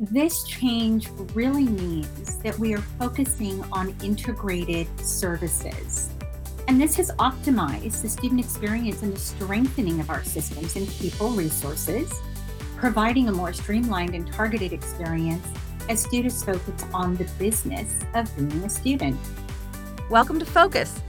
This 0.00 0.42
change 0.42 1.08
really 1.34 1.66
means 1.66 2.38
that 2.38 2.58
we 2.58 2.74
are 2.74 2.82
focusing 2.98 3.62
on 3.70 3.94
integrated 4.02 4.88
services. 4.98 6.10
And 6.66 6.80
this 6.80 6.96
has 6.96 7.12
optimized 7.12 8.02
the 8.02 8.08
student 8.08 8.40
experience 8.40 9.02
and 9.02 9.14
the 9.14 9.20
strengthening 9.20 10.00
of 10.00 10.10
our 10.10 10.24
systems 10.24 10.74
and 10.74 10.88
people 10.88 11.30
resources, 11.30 12.12
providing 12.76 13.28
a 13.28 13.32
more 13.32 13.52
streamlined 13.52 14.16
and 14.16 14.26
targeted 14.32 14.72
experience 14.72 15.46
as 15.88 16.02
students 16.02 16.42
focus 16.42 16.84
on 16.92 17.14
the 17.14 17.30
business 17.38 18.00
of 18.14 18.36
being 18.36 18.64
a 18.64 18.68
student. 18.68 19.16
Welcome 20.10 20.40
to 20.40 20.44
Focus, 20.44 21.00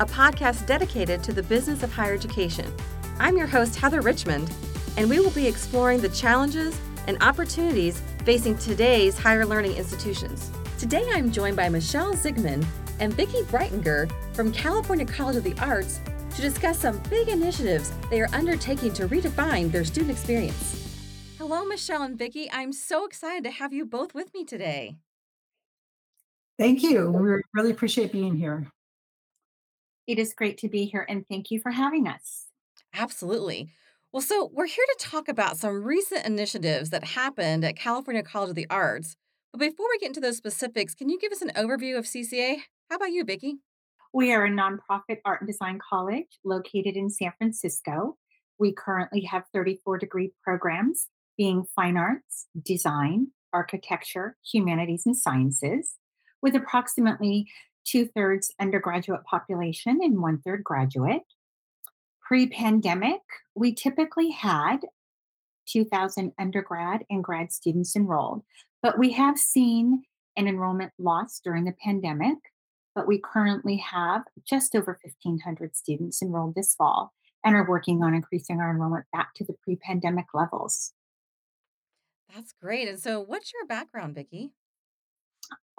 a 0.00 0.06
podcast 0.06 0.66
dedicated 0.66 1.22
to 1.24 1.34
the 1.34 1.42
business 1.42 1.82
of 1.82 1.92
higher 1.92 2.14
education. 2.14 2.72
I'm 3.18 3.36
your 3.36 3.46
host, 3.46 3.76
Heather 3.76 4.00
Richmond, 4.00 4.50
and 4.96 5.10
we 5.10 5.20
will 5.20 5.32
be 5.32 5.46
exploring 5.46 6.00
the 6.00 6.08
challenges 6.08 6.80
and 7.06 7.22
opportunities 7.22 8.00
facing 8.24 8.56
today's 8.56 9.18
higher 9.18 9.44
learning 9.44 9.76
institutions. 9.76 10.50
Today 10.78 11.04
I'm 11.10 11.32
joined 11.32 11.56
by 11.56 11.68
Michelle 11.68 12.14
Zigman 12.14 12.64
and 13.00 13.12
Vicki 13.14 13.42
Breitinger 13.42 14.10
from 14.34 14.52
California 14.52 15.04
College 15.04 15.36
of 15.36 15.44
the 15.44 15.58
Arts 15.58 16.00
to 16.34 16.42
discuss 16.42 16.78
some 16.78 16.98
big 17.10 17.28
initiatives 17.28 17.92
they 18.10 18.20
are 18.20 18.28
undertaking 18.32 18.92
to 18.94 19.08
redefine 19.08 19.72
their 19.72 19.84
student 19.84 20.12
experience. 20.12 20.78
Hello, 21.36 21.64
Michelle 21.64 22.02
and 22.02 22.16
Vicki. 22.16 22.48
I'm 22.52 22.72
so 22.72 23.04
excited 23.04 23.42
to 23.44 23.50
have 23.50 23.72
you 23.72 23.84
both 23.84 24.14
with 24.14 24.32
me 24.32 24.44
today. 24.44 24.98
Thank 26.58 26.82
you. 26.82 27.10
We 27.10 27.42
really 27.54 27.72
appreciate 27.72 28.12
being 28.12 28.36
here. 28.36 28.68
It 30.06 30.18
is 30.18 30.32
great 30.32 30.58
to 30.58 30.68
be 30.68 30.84
here 30.84 31.04
and 31.08 31.26
thank 31.28 31.50
you 31.50 31.60
for 31.60 31.70
having 31.70 32.06
us. 32.06 32.46
Absolutely. 32.94 33.72
Well, 34.12 34.20
so 34.20 34.50
we're 34.52 34.66
here 34.66 34.84
to 34.98 35.08
talk 35.08 35.26
about 35.28 35.56
some 35.56 35.82
recent 35.82 36.26
initiatives 36.26 36.90
that 36.90 37.02
happened 37.02 37.64
at 37.64 37.76
California 37.76 38.22
College 38.22 38.50
of 38.50 38.56
the 38.56 38.66
Arts. 38.68 39.16
But 39.52 39.60
before 39.60 39.86
we 39.88 39.98
get 39.98 40.08
into 40.08 40.20
those 40.20 40.36
specifics, 40.36 40.94
can 40.94 41.08
you 41.08 41.18
give 41.18 41.32
us 41.32 41.40
an 41.40 41.50
overview 41.56 41.96
of 41.96 42.04
CCA? 42.04 42.58
How 42.90 42.96
about 42.96 43.12
you, 43.12 43.24
Vicki? 43.24 43.60
We 44.12 44.34
are 44.34 44.44
a 44.44 44.50
nonprofit 44.50 45.20
art 45.24 45.40
and 45.40 45.48
design 45.48 45.78
college 45.88 46.26
located 46.44 46.94
in 46.94 47.08
San 47.08 47.32
Francisco. 47.38 48.18
We 48.58 48.74
currently 48.74 49.22
have 49.22 49.44
34 49.54 49.96
degree 49.96 50.32
programs, 50.44 51.06
being 51.38 51.64
fine 51.74 51.96
arts, 51.96 52.48
design, 52.62 53.28
architecture, 53.54 54.36
humanities, 54.44 55.04
and 55.06 55.16
sciences, 55.16 55.96
with 56.42 56.54
approximately 56.54 57.48
two 57.86 58.04
thirds 58.04 58.52
undergraduate 58.60 59.24
population 59.24 60.00
and 60.02 60.20
one 60.20 60.42
third 60.44 60.62
graduate. 60.62 61.22
Pre 62.32 62.46
pandemic, 62.46 63.20
we 63.54 63.74
typically 63.74 64.30
had 64.30 64.78
2,000 65.66 66.32
undergrad 66.38 67.04
and 67.10 67.22
grad 67.22 67.52
students 67.52 67.94
enrolled, 67.94 68.42
but 68.82 68.98
we 68.98 69.12
have 69.12 69.36
seen 69.36 70.04
an 70.38 70.48
enrollment 70.48 70.94
loss 70.98 71.42
during 71.44 71.66
the 71.66 71.74
pandemic. 71.84 72.38
But 72.94 73.06
we 73.06 73.20
currently 73.22 73.76
have 73.76 74.22
just 74.48 74.74
over 74.74 74.98
1,500 75.04 75.76
students 75.76 76.22
enrolled 76.22 76.54
this 76.54 76.74
fall 76.74 77.12
and 77.44 77.54
are 77.54 77.68
working 77.68 78.02
on 78.02 78.14
increasing 78.14 78.60
our 78.60 78.70
enrollment 78.70 79.04
back 79.12 79.34
to 79.34 79.44
the 79.44 79.54
pre 79.62 79.76
pandemic 79.76 80.28
levels. 80.32 80.94
That's 82.34 82.54
great. 82.62 82.88
And 82.88 82.98
so, 82.98 83.20
what's 83.20 83.52
your 83.52 83.66
background, 83.66 84.14
Vicki? 84.14 84.52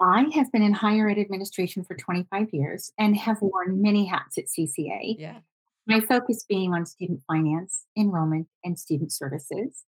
I 0.00 0.26
have 0.32 0.52
been 0.52 0.62
in 0.62 0.72
higher 0.72 1.08
ed 1.08 1.18
administration 1.18 1.82
for 1.82 1.96
25 1.96 2.50
years 2.52 2.92
and 2.96 3.16
have 3.16 3.42
worn 3.42 3.82
many 3.82 4.04
hats 4.04 4.38
at 4.38 4.44
CCA. 4.44 5.16
Yeah. 5.18 5.38
My 5.86 6.00
focus 6.00 6.46
being 6.48 6.72
on 6.72 6.86
student 6.86 7.20
finance, 7.26 7.84
enrollment, 7.96 8.48
and 8.64 8.78
student 8.78 9.12
services. 9.12 9.84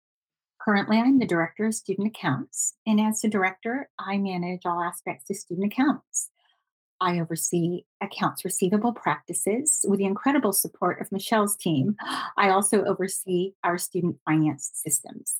Currently, 0.60 0.98
I'm 0.98 1.20
the 1.20 1.26
Director 1.26 1.68
of 1.68 1.74
Student 1.74 2.10
Accounts, 2.10 2.74
and 2.86 3.00
as 3.00 3.22
the 3.22 3.30
Director, 3.30 3.90
I 3.98 4.18
manage 4.18 4.66
all 4.66 4.84
aspects 4.84 5.30
of 5.30 5.38
student 5.38 5.72
accounts. 5.72 6.32
I 7.00 7.20
oversee 7.20 7.84
accounts 8.02 8.44
receivable 8.44 8.92
practices 8.92 9.86
with 9.88 10.00
the 10.00 10.06
incredible 10.06 10.52
support 10.52 11.00
of 11.00 11.12
Michelle's 11.14 11.56
team. 11.56 11.96
I 12.38 12.50
also 12.50 12.84
oversee 12.84 13.54
our 13.64 13.78
student 13.78 14.18
finance 14.26 14.72
systems. 14.74 15.36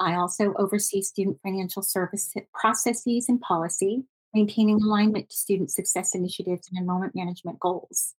I 0.00 0.14
also 0.14 0.54
oversee 0.58 1.02
student 1.02 1.40
financial 1.42 1.82
service 1.82 2.32
processes 2.54 3.28
and 3.28 3.40
policy, 3.40 4.04
maintaining 4.32 4.80
alignment 4.80 5.28
to 5.28 5.36
student 5.36 5.70
success 5.70 6.14
initiatives 6.14 6.68
and 6.70 6.80
enrollment 6.80 7.14
management 7.14 7.60
goals. 7.60 8.14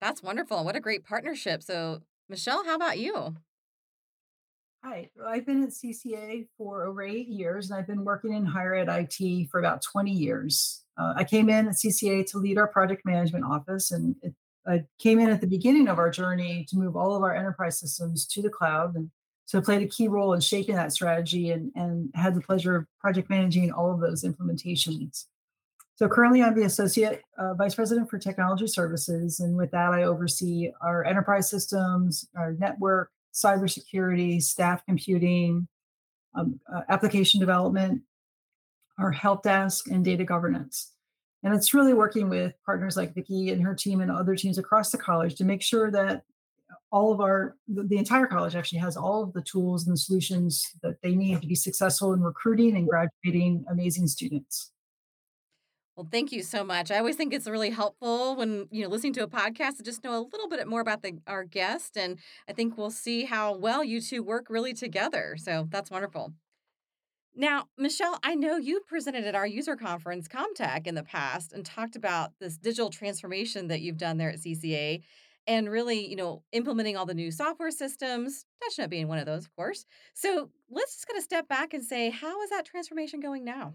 That's 0.00 0.22
wonderful. 0.22 0.64
What 0.64 0.76
a 0.76 0.80
great 0.80 1.04
partnership. 1.04 1.62
So, 1.62 2.02
Michelle, 2.28 2.64
how 2.64 2.74
about 2.74 2.98
you? 2.98 3.36
Hi, 4.84 5.10
I've 5.26 5.46
been 5.46 5.64
at 5.64 5.70
CCA 5.70 6.46
for 6.56 6.84
over 6.84 7.02
eight 7.02 7.28
years, 7.28 7.70
and 7.70 7.78
I've 7.78 7.88
been 7.88 8.04
working 8.04 8.34
in 8.34 8.44
higher 8.44 8.74
ed 8.74 8.88
IT 8.88 9.48
for 9.50 9.58
about 9.58 9.82
20 9.82 10.12
years. 10.12 10.84
Uh, 10.96 11.14
I 11.16 11.24
came 11.24 11.48
in 11.48 11.68
at 11.68 11.74
CCA 11.74 12.24
to 12.30 12.38
lead 12.38 12.56
our 12.56 12.68
project 12.68 13.04
management 13.04 13.44
office, 13.44 13.90
and 13.90 14.14
it, 14.22 14.34
I 14.66 14.84
came 14.98 15.18
in 15.18 15.28
at 15.28 15.40
the 15.40 15.46
beginning 15.46 15.88
of 15.88 15.98
our 15.98 16.10
journey 16.10 16.66
to 16.68 16.76
move 16.76 16.94
all 16.94 17.16
of 17.16 17.22
our 17.22 17.34
enterprise 17.34 17.80
systems 17.80 18.26
to 18.26 18.42
the 18.42 18.50
cloud. 18.50 18.94
And 18.94 19.10
so 19.46 19.58
I 19.58 19.62
played 19.62 19.82
a 19.82 19.88
key 19.88 20.08
role 20.08 20.34
in 20.34 20.40
shaping 20.40 20.76
that 20.76 20.92
strategy 20.92 21.50
and, 21.50 21.72
and 21.74 22.10
had 22.14 22.34
the 22.34 22.40
pleasure 22.40 22.76
of 22.76 22.86
project 23.00 23.30
managing 23.30 23.70
all 23.72 23.92
of 23.92 24.00
those 24.00 24.24
implementations. 24.24 25.24
So 25.96 26.08
currently, 26.08 26.42
I'm 26.42 26.54
the 26.54 26.64
Associate 26.64 27.22
uh, 27.38 27.54
Vice 27.54 27.74
President 27.74 28.10
for 28.10 28.18
Technology 28.18 28.66
Services. 28.66 29.40
And 29.40 29.56
with 29.56 29.70
that, 29.70 29.94
I 29.94 30.02
oversee 30.02 30.70
our 30.82 31.02
enterprise 31.06 31.48
systems, 31.48 32.28
our 32.36 32.52
network, 32.52 33.10
cybersecurity, 33.32 34.42
staff 34.42 34.84
computing, 34.84 35.66
um, 36.34 36.60
uh, 36.70 36.82
application 36.90 37.40
development, 37.40 38.02
our 38.98 39.10
help 39.10 39.42
desk, 39.42 39.88
and 39.88 40.04
data 40.04 40.22
governance. 40.22 40.92
And 41.42 41.54
it's 41.54 41.72
really 41.72 41.94
working 41.94 42.28
with 42.28 42.52
partners 42.66 42.98
like 42.98 43.14
Vicki 43.14 43.48
and 43.48 43.62
her 43.62 43.74
team 43.74 44.02
and 44.02 44.10
other 44.10 44.36
teams 44.36 44.58
across 44.58 44.90
the 44.90 44.98
college 44.98 45.36
to 45.36 45.44
make 45.44 45.62
sure 45.62 45.90
that 45.92 46.24
all 46.92 47.10
of 47.10 47.20
our 47.20 47.56
the, 47.68 47.96
entire 47.96 48.26
college 48.26 48.54
actually 48.54 48.80
has 48.80 48.98
all 48.98 49.22
of 49.22 49.32
the 49.32 49.42
tools 49.42 49.86
and 49.86 49.98
solutions 49.98 50.72
that 50.82 51.00
they 51.02 51.14
need 51.14 51.40
to 51.40 51.46
be 51.46 51.54
successful 51.54 52.12
in 52.12 52.20
recruiting 52.20 52.76
and 52.76 52.86
graduating 52.86 53.64
amazing 53.70 54.06
students 54.06 54.72
well, 55.96 56.06
thank 56.10 56.30
you 56.30 56.42
so 56.42 56.62
much. 56.62 56.90
I 56.90 56.98
always 56.98 57.16
think 57.16 57.32
it's 57.32 57.46
really 57.48 57.70
helpful 57.70 58.36
when, 58.36 58.68
you 58.70 58.82
know, 58.82 58.88
listening 58.90 59.14
to 59.14 59.22
a 59.22 59.28
podcast 59.28 59.78
to 59.78 59.82
just 59.82 60.04
know 60.04 60.14
a 60.18 60.20
little 60.30 60.48
bit 60.48 60.66
more 60.68 60.80
about 60.80 61.02
the 61.02 61.18
our 61.26 61.44
guest 61.44 61.96
and 61.96 62.18
I 62.48 62.52
think 62.52 62.76
we'll 62.76 62.90
see 62.90 63.24
how 63.24 63.56
well 63.56 63.82
you 63.82 64.00
two 64.02 64.22
work 64.22 64.46
really 64.50 64.74
together. 64.74 65.36
So, 65.38 65.66
that's 65.70 65.90
wonderful. 65.90 66.34
Now, 67.34 67.66
Michelle, 67.76 68.18
I 68.22 68.34
know 68.34 68.56
you 68.56 68.80
presented 68.86 69.24
at 69.26 69.34
our 69.34 69.46
user 69.46 69.76
conference, 69.76 70.26
Comtech, 70.26 70.86
in 70.86 70.94
the 70.94 71.02
past 71.02 71.52
and 71.52 71.64
talked 71.66 71.94
about 71.96 72.32
this 72.40 72.56
digital 72.56 72.88
transformation 72.90 73.68
that 73.68 73.82
you've 73.82 73.98
done 73.98 74.16
there 74.16 74.30
at 74.30 74.40
CCA 74.40 75.02
and 75.46 75.70
really, 75.70 76.08
you 76.08 76.16
know, 76.16 76.42
implementing 76.52 76.96
all 76.96 77.06
the 77.06 77.14
new 77.14 77.30
software 77.30 77.70
systems, 77.70 78.46
TouchNet 78.62 78.88
being 78.88 79.06
one 79.08 79.18
of 79.18 79.26
those, 79.26 79.44
of 79.44 79.54
course. 79.54 79.84
So 80.14 80.50
let's 80.70 80.94
just 80.94 81.06
kind 81.06 81.18
of 81.18 81.24
step 81.24 81.46
back 81.46 81.74
and 81.74 81.84
say, 81.84 82.10
how 82.10 82.42
is 82.42 82.50
that 82.50 82.64
transformation 82.64 83.20
going 83.20 83.44
now? 83.44 83.74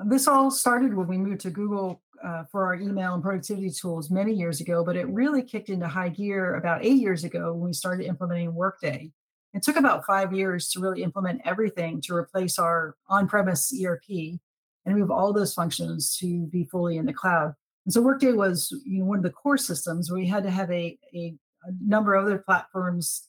This 0.00 0.26
all 0.26 0.50
started 0.50 0.94
when 0.94 1.06
we 1.06 1.18
moved 1.18 1.42
to 1.42 1.50
Google 1.50 2.02
uh, 2.22 2.44
for 2.50 2.64
our 2.66 2.74
email 2.74 3.14
and 3.14 3.22
productivity 3.22 3.70
tools 3.70 4.10
many 4.10 4.32
years 4.32 4.60
ago, 4.60 4.84
but 4.84 4.96
it 4.96 5.06
really 5.08 5.42
kicked 5.42 5.68
into 5.68 5.86
high 5.86 6.08
gear 6.08 6.56
about 6.56 6.84
eight 6.84 7.00
years 7.00 7.22
ago 7.24 7.52
when 7.52 7.68
we 7.68 7.72
started 7.72 8.06
implementing 8.06 8.54
Workday. 8.54 9.12
It 9.52 9.62
took 9.62 9.76
about 9.76 10.04
five 10.04 10.32
years 10.32 10.68
to 10.70 10.80
really 10.80 11.02
implement 11.02 11.42
everything 11.44 12.00
to 12.02 12.14
replace 12.14 12.58
our 12.58 12.96
on 13.08 13.28
premise 13.28 13.72
ERP 13.84 14.40
and 14.84 14.98
move 14.98 15.10
all 15.10 15.32
those 15.32 15.54
functions 15.54 16.16
to 16.18 16.46
be 16.46 16.64
fully 16.64 16.96
in 16.96 17.06
the 17.06 17.12
cloud. 17.12 17.54
And 17.86 17.92
so 17.92 18.02
Workday 18.02 18.32
was 18.32 18.72
you 18.84 19.00
know, 19.00 19.04
one 19.04 19.18
of 19.18 19.22
the 19.22 19.30
core 19.30 19.58
systems 19.58 20.10
where 20.10 20.18
we 20.18 20.26
had 20.26 20.42
to 20.42 20.50
have 20.50 20.70
a, 20.70 20.98
a, 21.14 21.34
a 21.64 21.70
number 21.80 22.14
of 22.14 22.24
other 22.24 22.38
platforms 22.38 23.28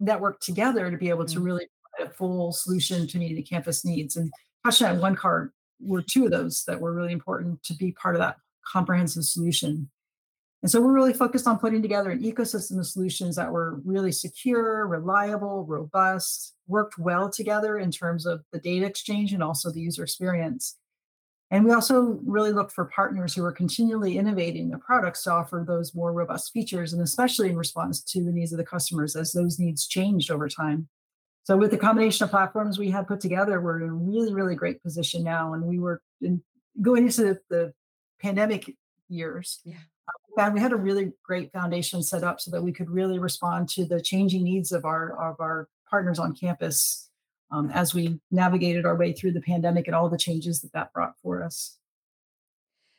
that 0.00 0.14
network 0.14 0.40
together 0.40 0.90
to 0.90 0.96
be 0.96 1.10
able 1.10 1.26
to 1.26 1.38
mm. 1.38 1.44
really 1.44 1.66
provide 1.94 2.10
a 2.10 2.14
full 2.14 2.52
solution 2.52 3.06
to 3.06 3.18
meet 3.18 3.34
the 3.34 3.42
campus 3.42 3.84
needs. 3.84 4.16
And 4.16 4.32
TouchNet 4.66 5.00
One 5.00 5.14
Card 5.14 5.52
were 5.80 6.02
two 6.02 6.24
of 6.24 6.30
those 6.30 6.64
that 6.66 6.80
were 6.80 6.94
really 6.94 7.12
important 7.12 7.62
to 7.64 7.74
be 7.74 7.92
part 7.92 8.14
of 8.14 8.20
that 8.20 8.36
comprehensive 8.66 9.24
solution. 9.24 9.90
And 10.62 10.70
so 10.70 10.80
we're 10.80 10.94
really 10.94 11.12
focused 11.12 11.46
on 11.46 11.58
putting 11.58 11.82
together 11.82 12.10
an 12.10 12.22
ecosystem 12.22 12.78
of 12.78 12.86
solutions 12.86 13.36
that 13.36 13.52
were 13.52 13.80
really 13.84 14.10
secure, 14.10 14.86
reliable, 14.86 15.64
robust, 15.64 16.54
worked 16.66 16.98
well 16.98 17.30
together 17.30 17.78
in 17.78 17.90
terms 17.90 18.26
of 18.26 18.42
the 18.52 18.58
data 18.58 18.86
exchange 18.86 19.32
and 19.32 19.42
also 19.42 19.70
the 19.70 19.80
user 19.80 20.02
experience. 20.02 20.76
And 21.50 21.64
we 21.64 21.72
also 21.72 22.18
really 22.24 22.50
looked 22.50 22.72
for 22.72 22.86
partners 22.86 23.34
who 23.34 23.42
were 23.42 23.52
continually 23.52 24.18
innovating 24.18 24.68
their 24.68 24.80
products 24.80 25.22
to 25.24 25.32
offer 25.32 25.64
those 25.64 25.94
more 25.94 26.12
robust 26.12 26.52
features, 26.52 26.92
and 26.92 27.00
especially 27.02 27.50
in 27.50 27.56
response 27.56 28.00
to 28.02 28.24
the 28.24 28.32
needs 28.32 28.52
of 28.52 28.58
the 28.58 28.64
customers 28.64 29.14
as 29.14 29.32
those 29.32 29.60
needs 29.60 29.86
changed 29.86 30.32
over 30.32 30.48
time. 30.48 30.88
So 31.46 31.56
with 31.56 31.70
the 31.70 31.78
combination 31.78 32.24
of 32.24 32.30
platforms 32.30 32.76
we 32.76 32.90
have 32.90 33.06
put 33.06 33.20
together, 33.20 33.60
we're 33.60 33.80
in 33.80 33.88
a 33.88 33.92
really, 33.92 34.34
really 34.34 34.56
great 34.56 34.82
position 34.82 35.22
now. 35.22 35.54
And 35.54 35.62
we 35.62 35.78
were 35.78 36.02
in, 36.20 36.42
going 36.82 37.04
into 37.04 37.22
the, 37.22 37.40
the 37.48 37.72
pandemic 38.20 38.74
years. 39.08 39.60
Yeah. 39.64 39.76
And 40.38 40.54
we 40.54 40.60
had 40.60 40.72
a 40.72 40.76
really 40.76 41.12
great 41.22 41.52
foundation 41.52 42.02
set 42.02 42.24
up 42.24 42.40
so 42.40 42.50
that 42.50 42.62
we 42.62 42.72
could 42.72 42.90
really 42.90 43.20
respond 43.20 43.68
to 43.70 43.84
the 43.84 44.00
changing 44.00 44.42
needs 44.42 44.72
of 44.72 44.84
our 44.84 45.30
of 45.30 45.36
our 45.38 45.68
partners 45.88 46.18
on 46.18 46.34
campus 46.34 47.10
um, 47.52 47.70
as 47.70 47.94
we 47.94 48.18
navigated 48.32 48.84
our 48.84 48.96
way 48.96 49.12
through 49.12 49.32
the 49.32 49.40
pandemic 49.40 49.86
and 49.86 49.94
all 49.94 50.08
the 50.08 50.18
changes 50.18 50.60
that 50.62 50.72
that 50.72 50.92
brought 50.92 51.14
for 51.22 51.44
us. 51.44 51.78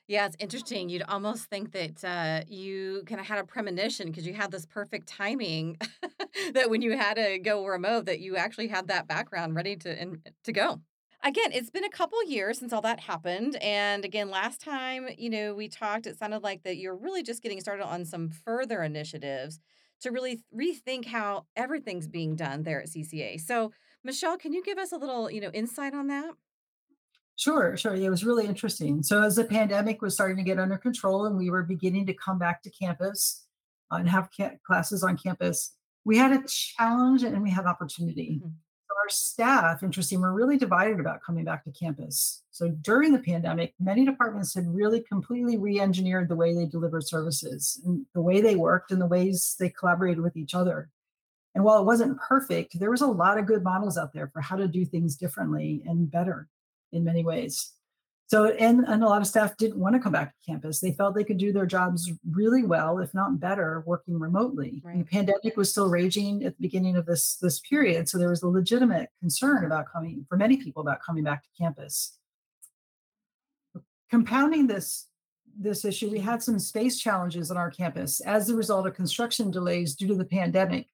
Yeah, 0.08 0.26
it's 0.26 0.38
interesting. 0.40 0.88
You'd 0.88 1.02
almost 1.04 1.46
think 1.50 1.74
that 1.74 2.04
uh, 2.04 2.46
you 2.48 3.04
kind 3.06 3.20
of 3.20 3.28
had 3.28 3.40
a 3.40 3.44
premonition 3.44 4.08
because 4.08 4.26
you 4.26 4.34
had 4.34 4.52
this 4.52 4.66
perfect 4.66 5.08
timing 5.08 5.78
that 6.54 6.70
when 6.70 6.82
you 6.82 6.98
had 6.98 7.16
to 7.16 7.40
go 7.40 7.66
remote, 7.66 8.06
that 8.06 8.22
you 8.22 8.38
actually 8.38 8.70
had 8.70 8.88
that 8.88 9.08
background 9.08 9.56
ready 9.56 9.76
to 9.76 9.90
and 10.00 10.20
to 10.46 10.54
go. 10.54 10.80
Again, 11.24 11.52
it's 11.52 11.70
been 11.70 11.84
a 11.84 11.90
couple 11.90 12.24
years 12.24 12.58
since 12.60 12.72
all 12.72 12.82
that 12.84 13.02
happened, 13.02 13.58
and 13.62 14.06
again, 14.06 14.30
last 14.30 14.62
time 14.62 15.08
you 15.18 15.30
know 15.32 15.56
we 15.56 15.68
talked, 15.68 16.06
it 16.08 16.18
sounded 16.18 16.44
like 16.44 16.64
that 16.64 16.78
you're 16.78 16.96
really 16.96 17.24
just 17.24 17.42
getting 17.42 17.60
started 17.60 17.84
on 17.86 18.06
some 18.06 18.30
further 18.30 18.84
initiatives 18.84 19.60
to 20.02 20.12
really 20.12 20.40
rethink 20.56 21.06
how 21.06 21.46
everything's 21.56 22.08
being 22.08 22.36
done 22.36 22.62
there 22.64 22.80
at 22.82 22.88
CCA. 22.88 23.38
So, 23.40 23.72
Michelle, 24.04 24.38
can 24.38 24.54
you 24.54 24.64
give 24.64 24.78
us 24.78 24.92
a 24.92 24.98
little 24.98 25.30
you 25.30 25.42
know 25.42 25.50
insight 25.54 25.94
on 25.94 26.08
that? 26.08 26.36
Sure, 27.38 27.78
sure. 27.78 27.96
Yeah, 27.96 28.08
it 28.08 28.12
was 28.12 28.26
really 28.26 28.48
interesting. 28.48 29.04
So 29.04 29.22
as 29.24 29.36
the 29.36 29.44
pandemic 29.46 30.02
was 30.02 30.16
starting 30.16 30.38
to 30.38 30.44
get 30.44 30.60
under 30.60 30.78
control 30.78 31.26
and 31.28 31.38
we 31.38 31.50
were 31.52 31.64
beginning 31.64 32.08
to 32.08 32.14
come 32.14 32.40
back 32.40 32.64
to 32.64 32.72
campus 32.72 33.46
and 33.92 34.10
have 34.10 34.30
ca- 34.36 34.58
classes 34.66 35.04
on 35.04 35.18
campus, 35.18 35.76
we 36.04 36.18
had 36.18 36.32
a 36.32 36.44
challenge 36.48 37.24
and 37.24 37.44
we 37.44 37.52
had 37.52 37.66
opportunity. 37.66 38.42
Mhm. 38.44 38.52
So 38.90 38.96
our 39.04 39.10
staff, 39.10 39.84
interesting, 39.84 40.22
were 40.22 40.34
really 40.34 40.58
divided 40.58 41.00
about 41.00 41.22
coming 41.22 41.46
back 41.46 41.64
to 41.66 41.72
campus. 41.72 42.44
So 42.52 42.70
during 42.70 43.12
the 43.12 43.20
pandemic, 43.20 43.76
many 43.80 44.06
departments 44.06 44.56
had 44.56 44.66
really 44.74 45.02
completely 45.02 45.58
re-engineered 45.58 46.30
the 46.30 46.36
way 46.38 46.56
they 46.56 46.66
delivered 46.66 47.06
services 47.06 47.80
and 47.86 48.06
the 48.16 48.22
way 48.22 48.42
they 48.42 48.56
worked 48.56 48.92
and 48.92 49.02
the 49.02 49.06
ways 49.08 49.56
they 49.60 49.70
collaborated 49.70 50.22
with 50.24 50.38
each 50.38 50.56
other. 50.56 50.90
And 51.56 51.64
while 51.64 51.82
it 51.82 51.86
wasn't 51.86 52.20
perfect, 52.20 52.80
there 52.80 52.92
was 52.92 53.02
a 53.02 53.08
lot 53.08 53.40
of 53.40 53.48
good 53.48 53.64
models 53.64 53.98
out 53.98 54.14
there 54.14 54.30
for 54.30 54.42
how 54.42 54.58
to 54.58 54.68
do 54.68 54.86
things 54.86 55.18
differently 55.18 55.84
and 55.86 56.10
better 56.12 56.50
in 56.92 57.04
many 57.04 57.24
ways. 57.24 57.74
So, 58.28 58.48
and, 58.48 58.82
and 58.86 59.04
a 59.04 59.08
lot 59.08 59.22
of 59.22 59.28
staff 59.28 59.56
didn't 59.56 59.80
want 59.80 59.96
to 59.96 60.02
come 60.02 60.12
back 60.12 60.34
to 60.34 60.52
campus. 60.52 60.82
They 60.82 60.92
felt 60.92 61.16
they 61.16 61.24
could 61.24 61.38
do 61.38 61.54
their 61.54 61.66
jobs 61.66 62.12
really 62.30 62.64
well, 62.64 63.00
if 63.00 63.14
not 63.14 63.40
better, 63.40 63.84
working 63.86 64.20
remotely. 64.20 64.84
And 64.86 65.00
the 65.00 65.06
pandemic 65.06 65.56
was 65.56 65.72
still 65.72 65.90
raging 65.90 66.44
at 66.44 66.58
the 66.58 66.62
beginning 66.62 66.98
of 66.98 67.06
this 67.06 67.38
this 67.38 67.62
period, 67.62 68.10
so 68.10 68.18
there 68.18 68.30
was 68.30 68.44
a 68.44 68.50
legitimate 68.50 69.10
concern 69.22 69.64
about 69.64 69.86
coming 69.92 70.26
for 70.28 70.38
many 70.38 70.58
people 70.58 70.82
about 70.82 71.02
coming 71.02 71.24
back 71.24 71.44
to 71.44 71.50
campus. 71.58 72.18
Compounding 74.10 74.68
this 74.68 75.08
this 75.58 75.86
issue, 75.86 76.10
we 76.10 76.20
had 76.20 76.44
some 76.44 76.60
space 76.60 77.00
challenges 77.00 77.50
on 77.50 77.58
our 77.58 77.72
campus 77.72 78.20
as 78.20 78.50
a 78.50 78.56
result 78.56 78.86
of 78.86 78.94
construction 78.94 79.52
delays 79.52 79.96
due 79.96 80.08
to 80.08 80.16
the 80.16 80.26
pandemic. 80.26 80.88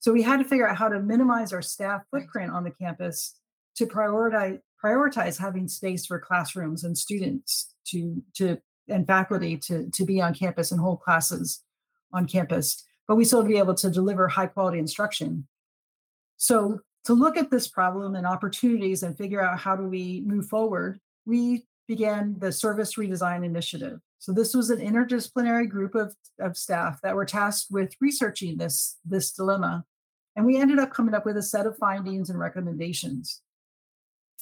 So 0.00 0.12
we 0.12 0.22
had 0.22 0.38
to 0.38 0.44
figure 0.44 0.68
out 0.68 0.76
how 0.76 0.88
to 0.88 1.00
minimize 1.00 1.52
our 1.52 1.62
staff 1.62 2.02
footprint 2.10 2.50
on 2.50 2.64
the 2.64 2.70
campus 2.70 3.38
to 3.76 3.86
prioritize 3.86 4.60
prioritize 4.82 5.38
having 5.38 5.68
space 5.68 6.06
for 6.06 6.18
classrooms 6.18 6.84
and 6.84 6.96
students 6.96 7.74
to 7.86 8.22
to 8.34 8.58
and 8.88 9.06
faculty 9.06 9.56
to 9.56 9.90
to 9.90 10.04
be 10.04 10.20
on 10.20 10.34
campus 10.34 10.72
and 10.72 10.80
hold 10.80 11.00
classes 11.00 11.62
on 12.12 12.26
campus, 12.26 12.84
but 13.06 13.16
we 13.16 13.24
still 13.24 13.42
be 13.42 13.58
able 13.58 13.74
to 13.74 13.90
deliver 13.90 14.28
high 14.28 14.46
quality 14.46 14.78
instruction. 14.78 15.46
So 16.36 16.80
to 17.04 17.14
look 17.14 17.36
at 17.36 17.50
this 17.50 17.68
problem 17.68 18.14
and 18.14 18.26
opportunities 18.26 19.02
and 19.02 19.16
figure 19.16 19.42
out 19.42 19.58
how 19.58 19.76
do 19.76 19.84
we 19.84 20.22
move 20.26 20.46
forward, 20.46 21.00
we 21.26 21.64
began 21.86 22.36
the 22.38 22.52
service 22.52 22.94
redesign 22.94 23.44
initiative. 23.44 24.00
So 24.18 24.32
this 24.32 24.54
was 24.54 24.70
an 24.70 24.78
interdisciplinary 24.78 25.68
group 25.68 25.94
of, 25.94 26.14
of 26.38 26.56
staff 26.56 27.00
that 27.02 27.14
were 27.14 27.24
tasked 27.24 27.70
with 27.70 27.94
researching 28.00 28.58
this, 28.58 28.98
this 29.04 29.32
dilemma. 29.32 29.84
And 30.36 30.44
we 30.44 30.58
ended 30.58 30.78
up 30.78 30.92
coming 30.92 31.14
up 31.14 31.24
with 31.24 31.36
a 31.36 31.42
set 31.42 31.66
of 31.66 31.78
findings 31.78 32.30
and 32.30 32.38
recommendations. 32.38 33.40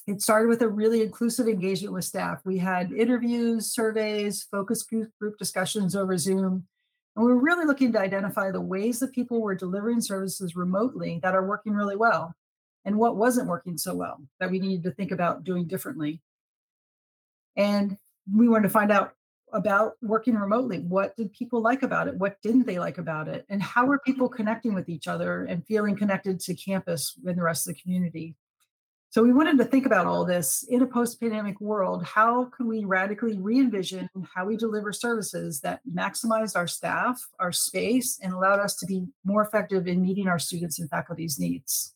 It 0.07 0.21
started 0.21 0.47
with 0.47 0.61
a 0.61 0.69
really 0.69 1.01
inclusive 1.01 1.49
engagement 1.49 1.93
with 1.93 2.05
staff. 2.05 2.39
We 2.45 2.57
had 2.57 2.93
interviews, 2.93 3.73
surveys, 3.73 4.47
focus 4.49 4.81
group, 4.81 5.37
discussions 5.37 5.97
over 5.97 6.17
Zoom. 6.17 6.65
And 7.15 7.25
we 7.25 7.33
were 7.33 7.41
really 7.41 7.65
looking 7.65 7.91
to 7.91 7.99
identify 7.99 8.51
the 8.51 8.61
ways 8.61 8.99
that 8.99 9.11
people 9.11 9.41
were 9.41 9.53
delivering 9.53 9.99
services 9.99 10.55
remotely 10.55 11.19
that 11.23 11.35
are 11.35 11.45
working 11.45 11.73
really 11.73 11.97
well 11.97 12.33
and 12.85 12.97
what 12.97 13.17
wasn't 13.17 13.49
working 13.49 13.77
so 13.77 13.93
well 13.95 14.21
that 14.39 14.49
we 14.49 14.59
needed 14.59 14.83
to 14.83 14.91
think 14.91 15.11
about 15.11 15.43
doing 15.43 15.67
differently. 15.67 16.21
And 17.57 17.97
we 18.33 18.47
wanted 18.47 18.69
to 18.69 18.73
find 18.73 18.93
out 18.93 19.13
about 19.51 19.93
working 20.01 20.35
remotely. 20.35 20.79
What 20.79 21.17
did 21.17 21.33
people 21.33 21.61
like 21.61 21.83
about 21.83 22.07
it? 22.07 22.15
What 22.15 22.37
didn't 22.41 22.65
they 22.65 22.79
like 22.79 22.97
about 22.97 23.27
it? 23.27 23.45
And 23.49 23.61
how 23.61 23.85
were 23.85 23.99
people 23.99 24.29
connecting 24.29 24.73
with 24.73 24.87
each 24.87 25.07
other 25.07 25.43
and 25.43 25.65
feeling 25.65 25.97
connected 25.97 26.39
to 26.41 26.55
campus 26.55 27.13
and 27.25 27.37
the 27.37 27.43
rest 27.43 27.67
of 27.67 27.75
the 27.75 27.81
community? 27.81 28.35
So 29.17 29.23
we 29.23 29.33
wanted 29.33 29.57
to 29.57 29.65
think 29.65 29.87
about 29.87 30.05
all 30.05 30.25
this 30.25 30.61
in 30.69 30.83
a 30.83 30.85
post-pandemic 30.85 31.59
world. 31.59 32.05
How 32.05 32.45
can 32.55 32.67
we 32.67 32.85
radically 32.85 33.35
re-envision 33.39 34.07
how 34.35 34.45
we 34.45 34.55
deliver 34.55 34.93
services 34.93 35.59
that 35.61 35.79
maximized 35.91 36.55
our 36.55 36.67
staff, 36.67 37.27
our 37.39 37.51
space, 37.51 38.19
and 38.21 38.31
allowed 38.31 38.59
us 38.59 38.75
to 38.75 38.85
be 38.85 39.07
more 39.25 39.41
effective 39.41 39.87
in 39.87 40.03
meeting 40.03 40.27
our 40.27 40.37
students 40.37 40.77
and 40.77 40.87
faculty's 40.87 41.39
needs? 41.39 41.95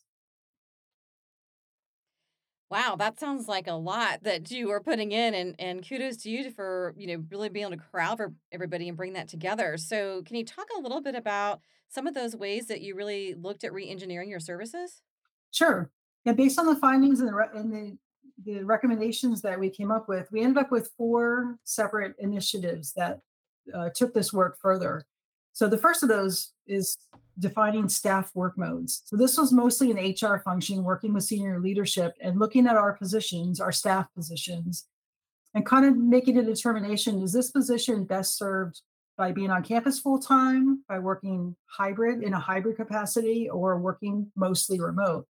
Wow, 2.71 2.95
that 2.97 3.19
sounds 3.19 3.47
like 3.47 3.67
a 3.67 3.73
lot 3.73 4.23
that 4.23 4.49
you 4.49 4.71
are 4.71 4.81
putting 4.81 5.11
in, 5.11 5.35
and 5.35 5.53
and 5.59 5.87
kudos 5.87 6.17
to 6.23 6.31
you 6.31 6.49
for 6.49 6.95
you 6.97 7.05
know 7.05 7.23
really 7.29 7.49
being 7.49 7.67
able 7.67 7.77
to 7.77 7.83
corral 7.91 8.17
for 8.17 8.33
everybody 8.51 8.87
and 8.87 8.97
bring 8.97 9.13
that 9.13 9.27
together. 9.27 9.77
So, 9.77 10.23
can 10.23 10.37
you 10.37 10.43
talk 10.43 10.69
a 10.75 10.81
little 10.81 11.01
bit 11.01 11.13
about 11.13 11.59
some 11.87 12.07
of 12.07 12.15
those 12.15 12.35
ways 12.35 12.65
that 12.65 12.81
you 12.81 12.95
really 12.95 13.35
looked 13.35 13.63
at 13.63 13.73
re-engineering 13.73 14.31
your 14.31 14.39
services? 14.39 15.03
Sure. 15.51 15.91
Yeah, 16.25 16.33
based 16.33 16.59
on 16.59 16.67
the 16.67 16.75
findings 16.75 17.19
and 17.19 17.29
the, 17.29 17.33
re- 17.33 17.47
and 17.53 17.73
the 17.73 17.97
the 18.43 18.63
recommendations 18.63 19.41
that 19.41 19.59
we 19.59 19.69
came 19.69 19.91
up 19.91 20.07
with, 20.07 20.27
we 20.31 20.41
ended 20.41 20.57
up 20.57 20.71
with 20.71 20.91
four 20.97 21.57
separate 21.63 22.15
initiatives 22.19 22.93
that 22.93 23.19
uh, 23.73 23.89
took 23.93 24.13
this 24.13 24.33
work 24.33 24.57
further. 24.59 25.05
So 25.53 25.67
the 25.67 25.77
first 25.77 26.01
of 26.01 26.09
those 26.09 26.51
is 26.65 26.97
defining 27.39 27.89
staff 27.89 28.31
work 28.33 28.57
modes. 28.57 29.03
So 29.05 29.17
this 29.17 29.37
was 29.37 29.51
mostly 29.51 29.91
an 29.91 29.97
HR 29.97 30.39
function, 30.39 30.83
working 30.83 31.13
with 31.13 31.23
senior 31.23 31.59
leadership 31.59 32.13
and 32.21 32.39
looking 32.39 32.67
at 32.67 32.77
our 32.77 32.93
positions, 32.93 33.59
our 33.59 33.71
staff 33.71 34.07
positions, 34.15 34.87
and 35.53 35.65
kind 35.65 35.85
of 35.85 35.97
making 35.97 36.37
a 36.37 36.43
determination: 36.43 37.21
is 37.21 37.33
this 37.33 37.51
position 37.51 38.05
best 38.05 38.37
served 38.37 38.81
by 39.17 39.31
being 39.31 39.51
on 39.51 39.63
campus 39.63 39.99
full 39.99 40.19
time, 40.19 40.83
by 40.87 40.99
working 40.99 41.55
hybrid 41.65 42.23
in 42.23 42.33
a 42.33 42.39
hybrid 42.39 42.77
capacity, 42.77 43.49
or 43.49 43.77
working 43.77 44.31
mostly 44.35 44.79
remote? 44.79 45.27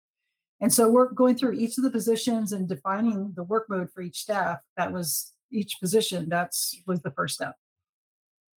And 0.61 0.71
so 0.71 0.89
we're 0.89 1.11
going 1.11 1.35
through 1.35 1.53
each 1.53 1.77
of 1.77 1.83
the 1.83 1.89
positions 1.89 2.53
and 2.53 2.69
defining 2.69 3.33
the 3.35 3.43
work 3.43 3.65
mode 3.67 3.89
for 3.91 4.01
each 4.01 4.19
staff. 4.19 4.59
That 4.77 4.93
was 4.93 5.33
each 5.51 5.79
position. 5.81 6.29
That's 6.29 6.79
was 6.85 7.01
the 7.01 7.11
first 7.11 7.35
step. 7.35 7.55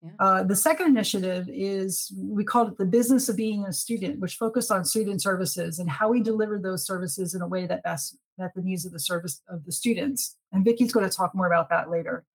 Yeah. 0.03 0.09
Uh, 0.19 0.43
the 0.43 0.55
second 0.55 0.87
initiative 0.87 1.47
is 1.47 2.11
we 2.17 2.43
called 2.43 2.71
it 2.71 2.77
the 2.79 2.85
business 2.85 3.29
of 3.29 3.37
being 3.37 3.65
a 3.65 3.71
student, 3.71 4.19
which 4.19 4.35
focused 4.35 4.71
on 4.71 4.83
student 4.83 5.21
services 5.21 5.77
and 5.77 5.87
how 5.87 6.09
we 6.09 6.21
deliver 6.21 6.57
those 6.57 6.87
services 6.87 7.35
in 7.35 7.41
a 7.43 7.47
way 7.47 7.67
that 7.67 7.83
best 7.83 8.17
met 8.39 8.51
the 8.55 8.63
needs 8.63 8.83
of 8.83 8.93
the 8.93 8.99
service 8.99 9.43
of 9.47 9.63
the 9.63 9.71
students. 9.71 10.37
And 10.51 10.65
Vicki's 10.65 10.91
going 10.91 11.07
to 11.07 11.15
talk 11.15 11.35
more 11.35 11.45
about 11.45 11.69
that 11.69 11.91
later. 11.91 12.25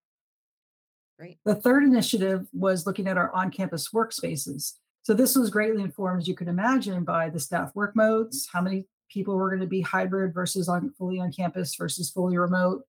Great. 1.19 1.39
The 1.45 1.57
third 1.57 1.83
initiative 1.83 2.47
was 2.53 2.87
looking 2.87 3.09
at 3.09 3.17
our 3.17 3.35
on-campus 3.35 3.89
workspaces. 3.93 4.75
So 5.03 5.13
this 5.13 5.35
was 5.35 5.51
greatly 5.51 5.83
informed, 5.83 6.23
as 6.23 6.29
you 6.29 6.37
can 6.37 6.49
imagine, 6.49 7.03
by 7.05 7.31
the 7.31 7.41
staff 7.41 7.75
work 7.75 7.97
modes, 7.97 8.49
how 8.53 8.61
many 8.61 8.87
people 9.09 9.37
were 9.37 9.51
going 9.51 9.61
to 9.61 9.67
be 9.67 9.81
hybrid 9.81 10.35
versus 10.35 10.69
on 10.69 10.93
fully 10.99 11.21
on 11.21 11.33
campus 11.33 11.75
versus 11.77 12.11
fully 12.11 12.37
remote, 12.37 12.83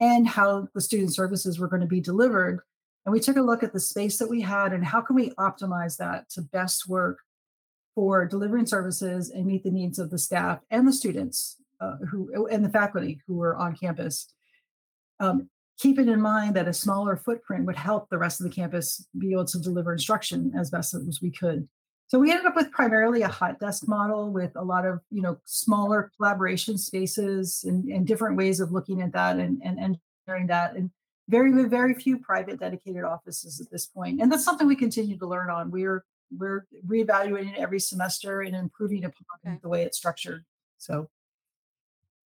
and 0.00 0.26
how 0.26 0.68
the 0.74 0.80
student 0.80 1.14
services 1.14 1.58
were 1.58 1.68
going 1.68 1.82
to 1.82 1.86
be 1.86 2.00
delivered. 2.00 2.60
And 3.04 3.12
we 3.12 3.20
took 3.20 3.36
a 3.36 3.42
look 3.42 3.62
at 3.62 3.72
the 3.72 3.80
space 3.80 4.18
that 4.18 4.30
we 4.30 4.40
had 4.40 4.72
and 4.72 4.84
how 4.84 5.00
can 5.00 5.16
we 5.16 5.30
optimize 5.30 5.96
that 5.96 6.30
to 6.30 6.42
best 6.42 6.88
work 6.88 7.18
for 7.94 8.26
delivering 8.26 8.66
services 8.66 9.30
and 9.30 9.46
meet 9.46 9.64
the 9.64 9.70
needs 9.70 9.98
of 9.98 10.10
the 10.10 10.18
staff 10.18 10.60
and 10.70 10.86
the 10.86 10.92
students 10.92 11.56
uh, 11.80 11.96
who 12.08 12.46
and 12.48 12.64
the 12.64 12.70
faculty 12.70 13.20
who 13.26 13.34
were 13.34 13.56
on 13.56 13.76
campus. 13.76 14.32
Um, 15.20 15.48
keeping 15.78 16.08
in 16.08 16.20
mind 16.20 16.54
that 16.54 16.68
a 16.68 16.72
smaller 16.72 17.16
footprint 17.16 17.66
would 17.66 17.76
help 17.76 18.08
the 18.08 18.18
rest 18.18 18.40
of 18.40 18.44
the 18.44 18.54
campus 18.54 19.06
be 19.18 19.32
able 19.32 19.44
to 19.46 19.58
deliver 19.58 19.92
instruction 19.92 20.52
as 20.56 20.70
best 20.70 20.94
as 20.94 21.20
we 21.20 21.30
could. 21.30 21.68
So 22.12 22.18
we 22.18 22.30
ended 22.30 22.44
up 22.44 22.56
with 22.56 22.70
primarily 22.70 23.22
a 23.22 23.28
hot 23.28 23.58
desk 23.58 23.88
model 23.88 24.30
with 24.30 24.54
a 24.56 24.62
lot 24.62 24.84
of 24.84 25.00
you 25.10 25.22
know 25.22 25.38
smaller 25.46 26.12
collaboration 26.14 26.76
spaces 26.76 27.64
and, 27.66 27.88
and 27.88 28.06
different 28.06 28.36
ways 28.36 28.60
of 28.60 28.70
looking 28.70 29.00
at 29.00 29.12
that 29.12 29.38
and, 29.38 29.62
and 29.64 29.78
engineering 29.78 30.46
that 30.48 30.76
and 30.76 30.90
very 31.30 31.50
very 31.64 31.94
few 31.94 32.18
private 32.18 32.60
dedicated 32.60 33.02
offices 33.04 33.62
at 33.62 33.70
this 33.70 33.86
point. 33.86 34.20
And 34.20 34.30
that's 34.30 34.44
something 34.44 34.66
we 34.66 34.76
continue 34.76 35.16
to 35.16 35.26
learn 35.26 35.48
on. 35.48 35.70
We're 35.70 36.04
we're 36.36 36.66
reevaluating 36.86 37.56
every 37.56 37.80
semester 37.80 38.42
and 38.42 38.54
improving 38.54 39.06
upon 39.06 39.24
Okay. 39.46 39.58
the 39.62 39.70
way 39.70 39.82
it's 39.84 39.96
structured. 39.96 40.44
So 40.76 41.08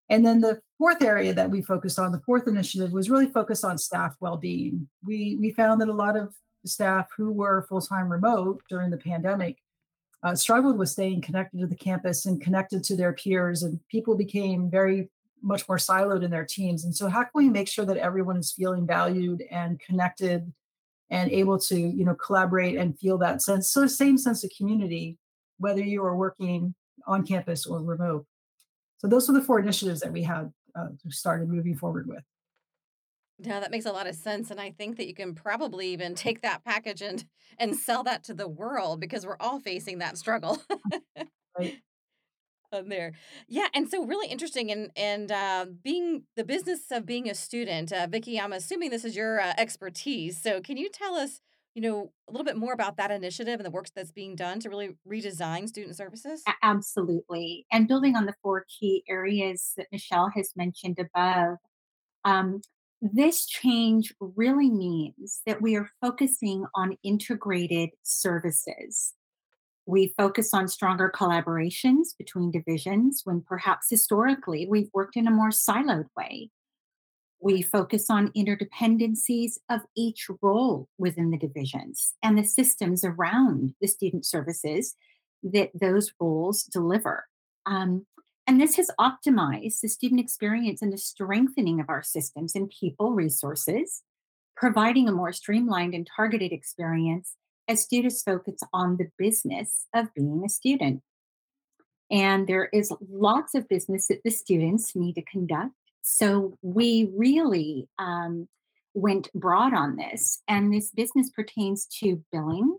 and 0.08 0.26
then 0.26 0.40
the 0.40 0.60
fourth 0.78 1.00
area 1.00 1.32
that 1.32 1.48
we 1.48 1.62
focused 1.62 2.00
on, 2.00 2.10
the 2.10 2.22
fourth 2.26 2.48
initiative, 2.48 2.90
was 2.90 3.08
really 3.08 3.28
focused 3.28 3.64
on 3.64 3.78
staff 3.78 4.16
well-being. 4.18 4.88
We 5.04 5.36
we 5.36 5.52
found 5.52 5.80
that 5.80 5.88
a 5.88 5.92
lot 5.92 6.16
of 6.16 6.34
staff 6.64 7.06
who 7.16 7.30
were 7.30 7.64
full-time 7.68 8.10
remote 8.10 8.60
during 8.68 8.90
the 8.90 8.96
pandemic 8.96 9.58
uh, 10.26 10.35
struggled 10.35 10.76
with 10.76 10.88
staying 10.88 11.21
connected 11.21 11.61
to 11.61 11.68
the 11.68 11.76
campus 11.76 12.26
and 12.26 12.40
connected 12.40 12.83
to 12.83 12.97
their 12.97 13.12
peers, 13.12 13.62
and 13.62 13.78
people 13.87 14.16
became 14.16 14.68
very 14.68 15.09
much 15.40 15.68
more 15.68 15.76
siloed 15.76 16.25
in 16.25 16.33
their 16.33 16.45
teams. 16.45 16.85
And 16.85 16.95
so, 16.95 17.09
how 17.09 17.23
can 17.23 17.30
we 17.33 17.49
make 17.49 17.68
sure 17.68 17.85
that 17.85 17.97
everyone 17.97 18.37
is 18.37 18.50
feeling 18.50 18.88
valued 18.88 19.45
and 19.52 19.78
connected 19.78 20.52
and 21.11 21.30
able 21.30 21.61
to, 21.61 21.78
you 21.78 22.04
know, 22.04 22.16
collaborate 22.16 22.76
and 22.76 22.99
feel 22.99 23.18
that 23.18 23.40
sense, 23.40 23.71
so 23.71 23.87
same 23.87 24.18
sense 24.18 24.42
of 24.42 24.50
community, 24.59 25.16
whether 25.59 25.80
you 25.80 26.02
are 26.04 26.16
working 26.16 26.75
on 27.06 27.25
campus 27.25 27.64
or 27.64 27.80
remote? 27.80 28.26
So, 28.99 29.06
those 29.06 29.30
are 29.30 29.33
the 29.33 29.42
four 29.42 29.61
initiatives 29.61 30.00
that 30.00 30.12
we 30.12 30.25
had 30.25 30.52
uh, 30.75 30.88
started 31.09 31.49
moving 31.49 31.76
forward 31.76 32.09
with. 32.09 32.25
Yeah, 33.38 33.60
that 33.60 33.70
makes 33.70 33.84
a 33.84 33.92
lot 33.92 34.06
of 34.06 34.14
sense, 34.14 34.50
and 34.50 34.58
I 34.60 34.70
think 34.70 34.96
that 34.96 35.06
you 35.06 35.14
can 35.14 35.34
probably 35.34 35.88
even 35.88 36.14
take 36.14 36.40
that 36.40 36.64
package 36.64 37.02
and 37.02 37.24
and 37.58 37.76
sell 37.76 38.02
that 38.04 38.24
to 38.24 38.34
the 38.34 38.48
world 38.48 39.00
because 39.00 39.26
we're 39.26 39.36
all 39.40 39.60
facing 39.60 39.98
that 39.98 40.16
struggle 40.16 40.58
Right. 41.58 41.76
on 42.72 42.88
there. 42.88 43.12
Yeah, 43.48 43.68
and 43.74 43.88
so 43.88 44.04
really 44.04 44.28
interesting 44.28 44.70
and 44.70 44.90
and 44.96 45.30
uh, 45.30 45.66
being 45.82 46.24
the 46.36 46.44
business 46.44 46.90
of 46.90 47.06
being 47.06 47.28
a 47.28 47.34
student, 47.34 47.92
uh, 47.92 48.06
Vicki. 48.10 48.40
I'm 48.40 48.52
assuming 48.52 48.90
this 48.90 49.04
is 49.04 49.16
your 49.16 49.40
uh, 49.40 49.54
expertise. 49.58 50.40
So 50.40 50.60
can 50.60 50.76
you 50.76 50.88
tell 50.90 51.14
us, 51.14 51.40
you 51.74 51.82
know, 51.82 52.12
a 52.28 52.32
little 52.32 52.44
bit 52.44 52.56
more 52.56 52.72
about 52.72 52.96
that 52.96 53.10
initiative 53.10 53.60
and 53.60 53.66
the 53.66 53.70
work 53.70 53.86
that's 53.94 54.12
being 54.12 54.34
done 54.36 54.60
to 54.60 54.70
really 54.70 54.96
redesign 55.08 55.68
student 55.68 55.96
services? 55.96 56.50
Absolutely. 56.62 57.66
And 57.72 57.88
building 57.88 58.14
on 58.16 58.26
the 58.26 58.34
four 58.42 58.64
key 58.78 59.02
areas 59.08 59.72
that 59.76 59.88
Michelle 59.90 60.30
has 60.34 60.52
mentioned 60.56 60.98
above, 60.98 61.56
um, 62.24 62.62
this 63.02 63.46
change 63.46 64.14
really 64.20 64.70
means 64.70 65.42
that 65.46 65.60
we 65.60 65.76
are 65.76 65.90
focusing 66.00 66.64
on 66.74 66.96
integrated 67.02 67.90
services. 68.02 69.14
We 69.86 70.14
focus 70.16 70.52
on 70.52 70.66
stronger 70.68 71.12
collaborations 71.14 72.16
between 72.18 72.50
divisions 72.50 73.22
when 73.24 73.42
perhaps 73.42 73.88
historically 73.88 74.66
we've 74.68 74.90
worked 74.92 75.16
in 75.16 75.28
a 75.28 75.30
more 75.30 75.50
siloed 75.50 76.06
way. 76.16 76.50
We 77.40 77.62
focus 77.62 78.10
on 78.10 78.32
interdependencies 78.32 79.58
of 79.70 79.82
each 79.94 80.26
role 80.42 80.88
within 80.98 81.30
the 81.30 81.38
divisions 81.38 82.14
and 82.22 82.36
the 82.36 82.44
systems 82.44 83.04
around 83.04 83.74
the 83.80 83.86
student 83.86 84.26
services 84.26 84.96
that 85.42 85.70
those 85.78 86.12
roles 86.18 86.64
deliver. 86.64 87.26
Um, 87.66 88.06
and 88.46 88.60
this 88.60 88.76
has 88.76 88.90
optimized 88.98 89.80
the 89.80 89.88
student 89.88 90.20
experience 90.20 90.80
and 90.80 90.92
the 90.92 90.98
strengthening 90.98 91.80
of 91.80 91.88
our 91.88 92.02
systems 92.02 92.54
and 92.54 92.70
people 92.70 93.12
resources, 93.12 94.02
providing 94.56 95.08
a 95.08 95.12
more 95.12 95.32
streamlined 95.32 95.94
and 95.94 96.08
targeted 96.16 96.52
experience 96.52 97.34
as 97.68 97.82
students 97.82 98.22
focus 98.22 98.60
on 98.72 98.96
the 98.96 99.10
business 99.18 99.86
of 99.94 100.14
being 100.14 100.42
a 100.44 100.48
student. 100.48 101.02
And 102.10 102.46
there 102.46 102.68
is 102.72 102.92
lots 103.10 103.54
of 103.56 103.68
business 103.68 104.06
that 104.06 104.22
the 104.24 104.30
students 104.30 104.94
need 104.94 105.14
to 105.14 105.22
conduct. 105.22 105.72
So 106.02 106.56
we 106.62 107.10
really 107.16 107.88
um, 107.98 108.48
went 108.94 109.28
broad 109.34 109.74
on 109.74 109.96
this. 109.96 110.42
And 110.46 110.72
this 110.72 110.92
business 110.92 111.30
pertains 111.30 111.86
to 112.00 112.22
billing, 112.30 112.78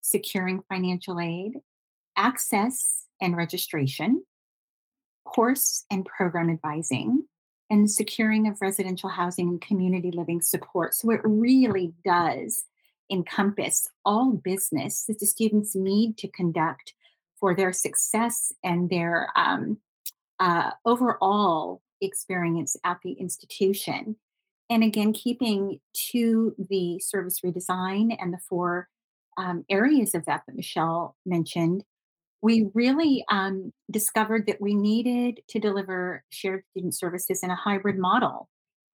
securing 0.00 0.62
financial 0.68 1.18
aid, 1.18 1.54
access 2.16 3.06
and 3.20 3.36
registration, 3.36 4.22
course 5.34 5.84
and 5.90 6.04
program 6.04 6.50
advising, 6.50 7.24
and 7.70 7.90
securing 7.90 8.48
of 8.48 8.60
residential 8.60 9.10
housing 9.10 9.48
and 9.48 9.60
community 9.60 10.10
living 10.10 10.40
support. 10.40 10.94
So 10.94 11.10
it 11.10 11.20
really 11.24 11.92
does 12.04 12.64
encompass 13.10 13.88
all 14.04 14.32
business 14.32 15.04
that 15.04 15.18
the 15.18 15.26
students 15.26 15.74
need 15.74 16.16
to 16.18 16.28
conduct 16.28 16.94
for 17.38 17.54
their 17.54 17.72
success 17.72 18.52
and 18.64 18.90
their 18.90 19.28
um, 19.36 19.78
uh, 20.40 20.70
overall 20.84 21.82
experience 22.00 22.76
at 22.84 22.98
the 23.02 23.12
institution. 23.12 24.16
And 24.70 24.84
again, 24.84 25.12
keeping 25.12 25.80
to 26.10 26.54
the 26.58 26.98
service 27.00 27.40
redesign 27.44 28.16
and 28.20 28.32
the 28.32 28.40
four 28.48 28.88
um, 29.36 29.64
areas 29.70 30.14
of 30.14 30.24
that 30.26 30.42
that 30.46 30.56
Michelle 30.56 31.16
mentioned, 31.24 31.84
we 32.42 32.68
really 32.74 33.24
um, 33.30 33.72
discovered 33.90 34.46
that 34.46 34.60
we 34.60 34.74
needed 34.74 35.40
to 35.48 35.58
deliver 35.58 36.24
shared 36.30 36.62
student 36.70 36.94
services 36.94 37.42
in 37.42 37.50
a 37.50 37.56
hybrid 37.56 37.98
model, 37.98 38.48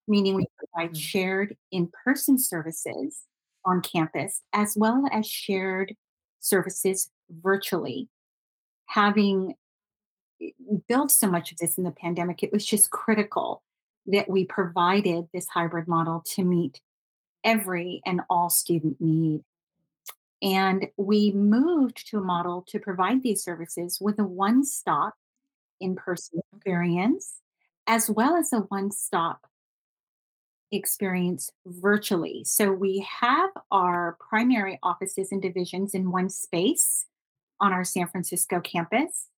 meaning 0.09 0.35
we 0.35 0.47
provide 0.59 0.93
Mm. 0.95 1.01
shared 1.01 1.57
in 1.71 1.91
person 2.05 2.39
services 2.39 3.25
on 3.65 3.81
campus 3.83 4.43
as 4.53 4.75
well 4.77 5.07
as 5.13 5.27
shared 5.27 5.95
services 6.41 7.11
virtually. 7.31 8.09
Having 8.87 9.55
built 10.89 11.11
so 11.11 11.27
much 11.31 11.53
of 11.53 11.59
this 11.59 11.79
in 11.79 11.85
the 11.85 11.91
pandemic, 11.91 12.43
it 12.43 12.53
was 12.53 12.65
just 12.65 12.91
critical 12.91 13.63
that 14.07 14.29
we 14.29 14.45
provided 14.45 15.27
this 15.33 15.47
hybrid 15.49 15.89
model 15.89 16.23
to 16.35 16.45
meet 16.45 16.81
every 17.43 18.03
and 18.05 18.21
all 18.29 18.51
student 18.51 19.01
need. 19.01 19.43
And 20.45 20.89
we 20.99 21.33
moved 21.33 22.07
to 22.11 22.19
a 22.19 22.23
model 22.23 22.63
to 22.69 22.79
provide 22.79 23.23
these 23.23 23.43
services 23.43 23.99
with 23.99 24.19
a 24.19 24.25
one 24.25 24.63
stop 24.63 25.15
in 25.81 25.97
person 25.97 26.43
experience, 26.53 27.41
as 27.87 28.11
well 28.11 28.37
as 28.37 28.53
a 28.53 28.59
one 28.59 28.91
stop 28.91 29.47
experience 30.71 31.51
virtually. 31.65 32.43
So 32.45 32.73
we 32.73 33.07
have 33.21 33.51
our 33.71 34.19
primary 34.21 34.79
offices 34.83 35.33
and 35.33 35.41
divisions 35.41 35.95
in 35.95 36.11
one 36.11 36.29
space 36.29 37.07
on 37.59 37.73
our 37.73 37.85
San 37.85 38.07
Francisco 38.09 38.61
campus, 38.61 39.29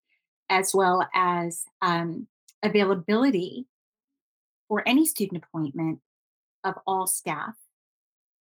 as 0.51 0.73
well 0.75 1.09
as 1.15 1.67
um, 1.83 2.27
availability 2.65 3.67
for 4.67 4.83
any 4.89 5.07
student 5.07 5.45
appointment 5.45 6.01
of 6.65 6.75
all 6.85 7.07
staff 7.07 7.55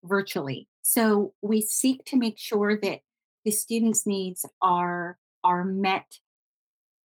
virtually. 0.04 0.68
So 0.88 1.34
we 1.42 1.62
seek 1.62 2.06
to 2.06 2.16
make 2.16 2.38
sure 2.38 2.78
that 2.80 3.00
the 3.44 3.50
students' 3.50 4.06
needs 4.06 4.46
are 4.62 5.18
are 5.44 5.66
met 5.66 6.20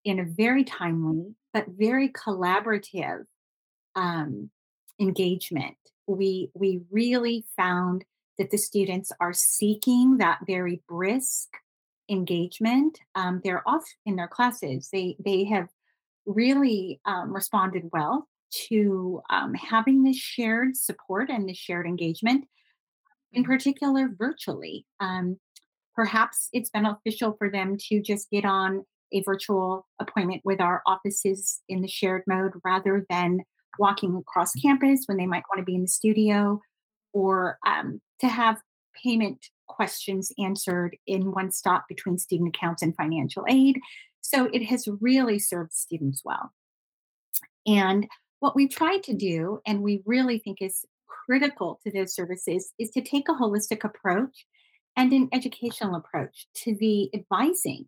in 0.05 0.19
a 0.19 0.25
very 0.25 0.65
timely 0.65 1.35
but 1.55 1.65
very 1.67 2.11
collaborative 2.11 3.25
um, 3.97 4.51
engagement. 5.01 5.79
We 6.07 6.51
we 6.53 6.83
really 6.91 7.47
found 7.57 8.05
that 8.37 8.51
the 8.51 8.59
students 8.59 9.13
are 9.19 9.33
seeking 9.33 10.19
that 10.19 10.41
very 10.47 10.83
brisk 10.87 11.49
engagement. 12.11 12.99
Um, 13.15 13.41
they're 13.43 13.67
off 13.67 13.87
in 14.05 14.17
their 14.17 14.29
classes. 14.29 14.91
They 14.93 15.17
they 15.25 15.45
have 15.45 15.69
really 16.27 17.01
um, 17.07 17.33
responded 17.33 17.89
well 17.95 18.29
to 18.69 19.23
um, 19.31 19.55
having 19.55 20.03
this 20.03 20.19
shared 20.19 20.77
support 20.77 21.31
and 21.31 21.49
this 21.49 21.57
shared 21.57 21.87
engagement 21.87 22.45
in 23.33 23.45
particular 23.45 24.11
virtually. 24.19 24.87
Um, 25.01 25.39
perhaps 25.95 26.49
it's 26.53 26.71
beneficial 26.71 27.35
for 27.39 27.51
them 27.51 27.77
to 27.89 28.01
just 28.01 28.31
get 28.31 28.45
on 28.45 28.85
a 29.13 29.23
virtual 29.23 29.87
appointment 30.01 30.43
with 30.45 30.61
our 30.61 30.83
offices 30.87 31.61
in 31.69 31.83
the 31.83 31.89
shared 31.89 32.23
mode 32.27 32.53
rather 32.65 33.05
than 33.11 33.41
walking 33.79 34.15
across 34.17 34.53
campus 34.53 35.05
when 35.07 35.17
they 35.17 35.27
might 35.27 35.45
want 35.51 35.59
to 35.59 35.65
be 35.65 35.75
in 35.75 35.83
the 35.83 35.89
studio 35.89 36.61
or 37.13 37.59
um, 37.67 38.01
to 38.21 38.29
have 38.29 38.61
payment 39.03 39.39
questions 39.69 40.33
answered 40.39 40.97
in 41.07 41.33
one 41.33 41.51
stop 41.51 41.87
between 41.89 42.19
student 42.19 42.55
accounts 42.55 42.83
and 42.83 42.95
financial 42.97 43.45
aid. 43.49 43.81
So 44.21 44.47
it 44.53 44.65
has 44.67 44.89
really 45.01 45.39
served 45.39 45.73
students 45.73 46.23
well. 46.25 46.53
And 47.67 48.07
what 48.41 48.57
we 48.57 48.69
try 48.69 48.99
to 48.99 49.15
do, 49.15 49.61
and 49.67 49.83
we 49.83 50.03
really 50.05 50.39
think 50.39 50.59
is 50.61 50.85
critical 51.31 51.79
to 51.85 51.93
those 51.93 52.13
services, 52.13 52.73
is 52.81 52.91
to 52.91 53.01
take 53.01 53.29
a 53.29 53.35
holistic 53.35 53.85
approach 53.85 54.47
and 54.97 55.13
an 55.13 55.29
educational 55.33 55.95
approach 55.95 56.49
to 56.55 56.75
the 56.75 57.09
advising 57.15 57.87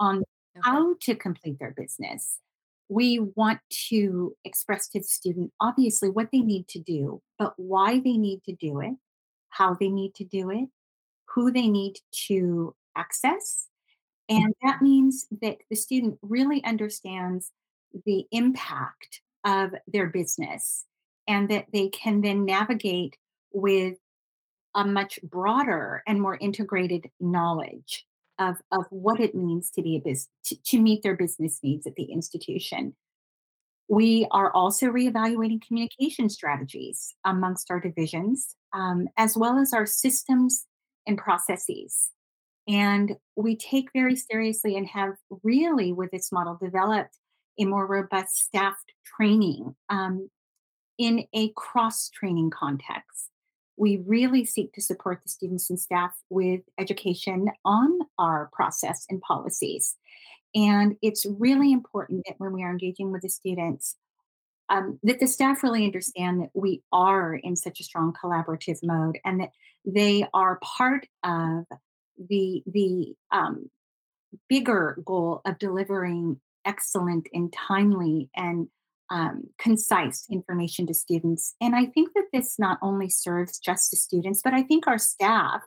on 0.00 0.24
Okay. 0.56 0.60
how 0.64 0.94
to 1.02 1.14
complete 1.14 1.58
their 1.60 1.74
business. 1.76 2.40
We 2.88 3.20
want 3.36 3.60
to 3.90 4.34
express 4.44 4.88
to 4.88 4.98
the 4.98 5.04
student, 5.04 5.52
obviously, 5.60 6.08
what 6.08 6.30
they 6.32 6.40
need 6.40 6.66
to 6.68 6.80
do, 6.80 7.22
but 7.38 7.52
why 7.58 8.00
they 8.00 8.16
need 8.16 8.42
to 8.44 8.52
do 8.52 8.80
it, 8.80 8.94
how 9.50 9.74
they 9.74 9.88
need 9.88 10.14
to 10.16 10.24
do 10.24 10.50
it, 10.50 10.68
who 11.32 11.52
they 11.52 11.68
need 11.68 11.96
to 12.26 12.74
access, 12.96 13.68
mm-hmm. 14.28 14.42
and 14.42 14.54
that 14.62 14.82
means 14.82 15.26
that 15.42 15.58
the 15.70 15.76
student 15.76 16.18
really 16.22 16.64
understands 16.64 17.52
the 18.04 18.26
impact 18.32 19.20
of 19.44 19.74
their 19.86 20.08
business 20.08 20.86
and 21.28 21.48
that 21.50 21.66
they 21.72 21.88
can 21.90 22.22
then 22.22 22.44
navigate 22.44 23.16
with 23.52 23.96
a 24.74 24.84
much 24.84 25.20
broader 25.22 26.02
and 26.06 26.20
more 26.20 26.38
integrated 26.40 27.08
knowledge 27.20 28.06
of, 28.38 28.56
of 28.72 28.84
what 28.90 29.20
it 29.20 29.34
means 29.34 29.70
to 29.70 29.82
be 29.82 29.96
a 29.96 30.00
business 30.00 30.28
to, 30.44 30.56
to 30.62 30.80
meet 30.80 31.02
their 31.02 31.16
business 31.16 31.60
needs 31.62 31.86
at 31.86 31.94
the 31.94 32.04
institution. 32.04 32.94
We 33.88 34.26
are 34.30 34.52
also 34.52 34.86
reevaluating 34.86 35.66
communication 35.66 36.28
strategies 36.28 37.14
amongst 37.24 37.70
our 37.70 37.80
divisions, 37.80 38.54
um, 38.72 39.08
as 39.16 39.36
well 39.36 39.58
as 39.58 39.72
our 39.72 39.86
systems 39.86 40.66
and 41.06 41.16
processes 41.16 42.10
And 42.68 43.16
we 43.34 43.56
take 43.56 43.88
very 43.94 44.14
seriously 44.14 44.76
and 44.76 44.86
have 44.88 45.14
really, 45.42 45.92
with 45.92 46.10
this 46.10 46.30
model, 46.30 46.58
developed 46.62 47.16
a 47.58 47.64
more 47.64 47.86
robust 47.86 48.36
staffed 48.36 48.92
training 49.16 49.74
um, 49.88 50.28
in 50.98 51.26
a 51.32 51.50
cross 51.56 52.10
training 52.10 52.50
context. 52.50 53.30
We 53.76 54.02
really 54.04 54.44
seek 54.44 54.72
to 54.72 54.82
support 54.82 55.20
the 55.22 55.28
students 55.28 55.70
and 55.70 55.78
staff 55.78 56.12
with 56.28 56.62
education 56.78 57.48
on 57.64 58.00
our 58.18 58.50
process 58.52 59.06
and 59.08 59.20
policies. 59.20 59.94
And 60.54 60.96
it's 61.00 61.24
really 61.38 61.72
important 61.72 62.24
that 62.26 62.34
when 62.38 62.52
we 62.52 62.64
are 62.64 62.70
engaging 62.70 63.12
with 63.12 63.22
the 63.22 63.28
students, 63.28 63.96
um, 64.68 64.98
that 65.02 65.20
the 65.20 65.26
staff 65.26 65.62
really 65.62 65.84
understand 65.84 66.42
that 66.42 66.50
we 66.54 66.82
are 66.92 67.34
in 67.34 67.56
such 67.56 67.80
a 67.80 67.84
strong 67.84 68.12
collaborative 68.12 68.78
mode 68.82 69.18
and 69.24 69.40
that 69.40 69.50
they 69.84 70.26
are 70.34 70.58
part 70.62 71.06
of 71.22 71.64
the 72.18 72.62
the 72.66 73.14
um, 73.30 73.70
bigger 74.48 74.98
goal 75.04 75.40
of 75.44 75.58
delivering 75.58 76.40
excellent 76.64 77.28
and 77.32 77.52
timely 77.52 78.28
and 78.36 78.68
um, 79.10 79.44
concise 79.58 80.26
information 80.30 80.86
to 80.86 80.94
students. 80.94 81.54
And 81.60 81.74
I 81.74 81.86
think 81.86 82.10
that 82.14 82.26
this 82.32 82.58
not 82.58 82.78
only 82.82 83.08
serves 83.08 83.58
just 83.58 83.90
the 83.90 83.96
students, 83.96 84.40
but 84.42 84.54
I 84.54 84.62
think 84.62 84.86
our 84.86 84.98
staff 84.98 85.62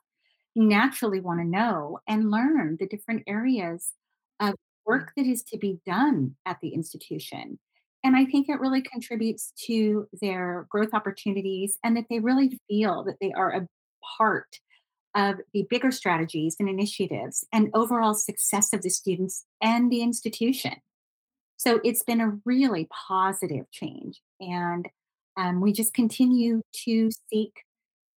naturally 0.56 1.20
want 1.20 1.40
to 1.40 1.46
know 1.46 2.00
and 2.08 2.30
learn 2.30 2.78
the 2.80 2.88
different 2.88 3.24
areas 3.28 3.94
of 4.40 4.56
work 4.86 5.12
that 5.16 5.26
is 5.26 5.44
to 5.44 5.58
be 5.58 5.80
done 5.86 6.36
at 6.46 6.58
the 6.62 6.70
institution. 6.70 7.60
And 8.04 8.16
I 8.16 8.26
think 8.26 8.50
it 8.50 8.60
really 8.60 8.82
contributes 8.82 9.54
to 9.68 10.08
their 10.22 10.66
growth 10.70 10.94
opportunities 10.94 11.78
and 11.84 11.96
that 11.96 12.06
they 12.10 12.20
really 12.20 12.60
feel 12.68 13.04
that 13.04 13.18
they 13.22 13.32
are 13.32 13.52
a 13.52 13.68
part 14.18 14.48
of 15.16 15.36
the 15.54 15.68
bigger 15.70 15.92
strategies 15.92 16.56
and 16.60 16.70
initiatives 16.70 17.46
and 17.54 17.70
overall 17.74 18.14
success 18.14 18.74
of 18.74 18.82
the 18.82 18.90
students 18.90 19.46
and 19.62 19.92
the 19.92 20.02
institution. 20.02 20.74
So 21.62 21.80
it's 21.84 22.02
been 22.02 22.22
a 22.22 22.40
really 22.44 22.88
positive 23.08 23.70
change. 23.70 24.20
And 24.40 24.88
um, 25.38 25.62
we 25.62 25.74
just 25.74 25.94
continue 25.94 26.64
to 26.86 27.12
seek 27.30 27.54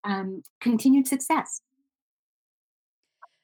um, 0.03 0.41
continued 0.61 1.07
success. 1.07 1.61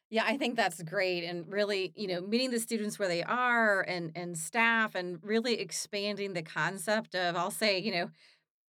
Yeah, 0.10 0.24
I 0.26 0.38
think 0.38 0.56
that's 0.56 0.82
great 0.82 1.24
and 1.24 1.48
really, 1.48 1.94
you 1.96 2.08
know, 2.08 2.20
meeting 2.20 2.50
the 2.50 2.60
students 2.60 2.98
where 2.98 3.08
they 3.08 3.22
are 3.22 3.82
and 3.82 4.12
and 4.16 4.36
staff 4.36 4.96
and 4.96 5.20
really 5.22 5.60
expanding 5.60 6.34
the 6.34 6.42
concept 6.42 7.14
of 7.14 7.36
I'll 7.36 7.52
say, 7.52 7.78
you 7.78 7.92
know, 7.92 8.10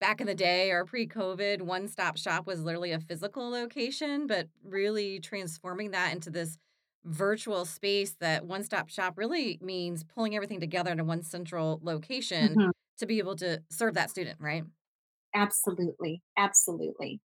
back 0.03 0.21
in 0.21 0.27
the 0.27 0.35
day 0.35 0.71
or 0.71 0.85
pre-COVID, 0.85 1.63
one-stop 1.63 2.19
shop 2.19 2.47
was 2.47 2.63
literally 2.63 2.93
a 2.93 3.01
physical 3.01 3.51
location, 3.51 4.27
but 4.27 4.49
really 4.63 5.19
transforming 5.19 5.93
that 5.93 6.13
into 6.13 6.29
this 6.29 6.59
virtual 7.05 7.65
space 7.65 8.15
that 8.21 8.47
one-stop 8.47 8.89
shop 8.89 9.19
really 9.19 9.59
means 9.63 10.05
pulling 10.05 10.35
everything 10.37 10.61
together 10.61 10.91
into 10.93 11.05
one 11.05 11.23
central 11.23 11.81
location 11.83 12.59
Mhm. 12.59 12.73
to 12.99 13.07
be 13.07 13.19
able 13.19 13.37
to 13.37 13.63
serve 13.71 13.95
that 13.95 14.11
student, 14.11 14.41
right? 14.41 14.65
Absolutely. 15.35 16.23
Absolutely. 16.39 17.21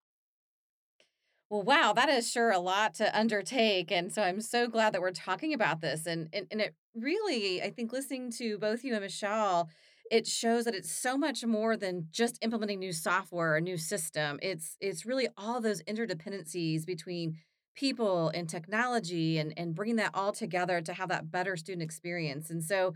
Well, 1.48 1.62
wow, 1.62 1.92
that 1.92 2.08
is 2.08 2.28
sure 2.30 2.50
a 2.50 2.58
lot 2.58 2.94
to 2.94 3.16
undertake, 3.16 3.92
and 3.92 4.12
so 4.12 4.22
I'm 4.22 4.40
so 4.40 4.66
glad 4.66 4.92
that 4.92 5.00
we're 5.00 5.12
talking 5.12 5.54
about 5.54 5.80
this, 5.80 6.04
and 6.06 6.28
and 6.32 6.46
and 6.50 6.60
it 6.60 6.74
really, 6.94 7.62
I 7.62 7.70
think 7.70 7.92
listening 7.92 8.30
to 8.32 8.58
both 8.58 8.82
you 8.82 8.94
and 8.94 9.02
Michelle, 9.02 9.70
it 10.10 10.26
shows 10.26 10.64
that 10.64 10.74
it's 10.74 10.90
so 10.90 11.16
much 11.16 11.44
more 11.44 11.76
than 11.76 12.08
just 12.10 12.38
implementing 12.42 12.80
new 12.80 12.92
software 12.92 13.52
or 13.52 13.56
a 13.56 13.60
new 13.60 13.76
system. 13.76 14.40
It's 14.42 14.76
it's 14.80 15.06
really 15.06 15.28
all 15.36 15.60
those 15.60 15.82
interdependencies 15.84 16.84
between 16.84 17.38
people 17.76 18.30
and 18.30 18.48
technology 18.48 19.38
and 19.38 19.54
and 19.56 19.74
bringing 19.74 19.96
that 19.96 20.10
all 20.14 20.32
together 20.32 20.80
to 20.80 20.92
have 20.92 21.08
that 21.10 21.30
better 21.30 21.56
student 21.56 21.82
experience. 21.82 22.50
And 22.50 22.64
so 22.64 22.94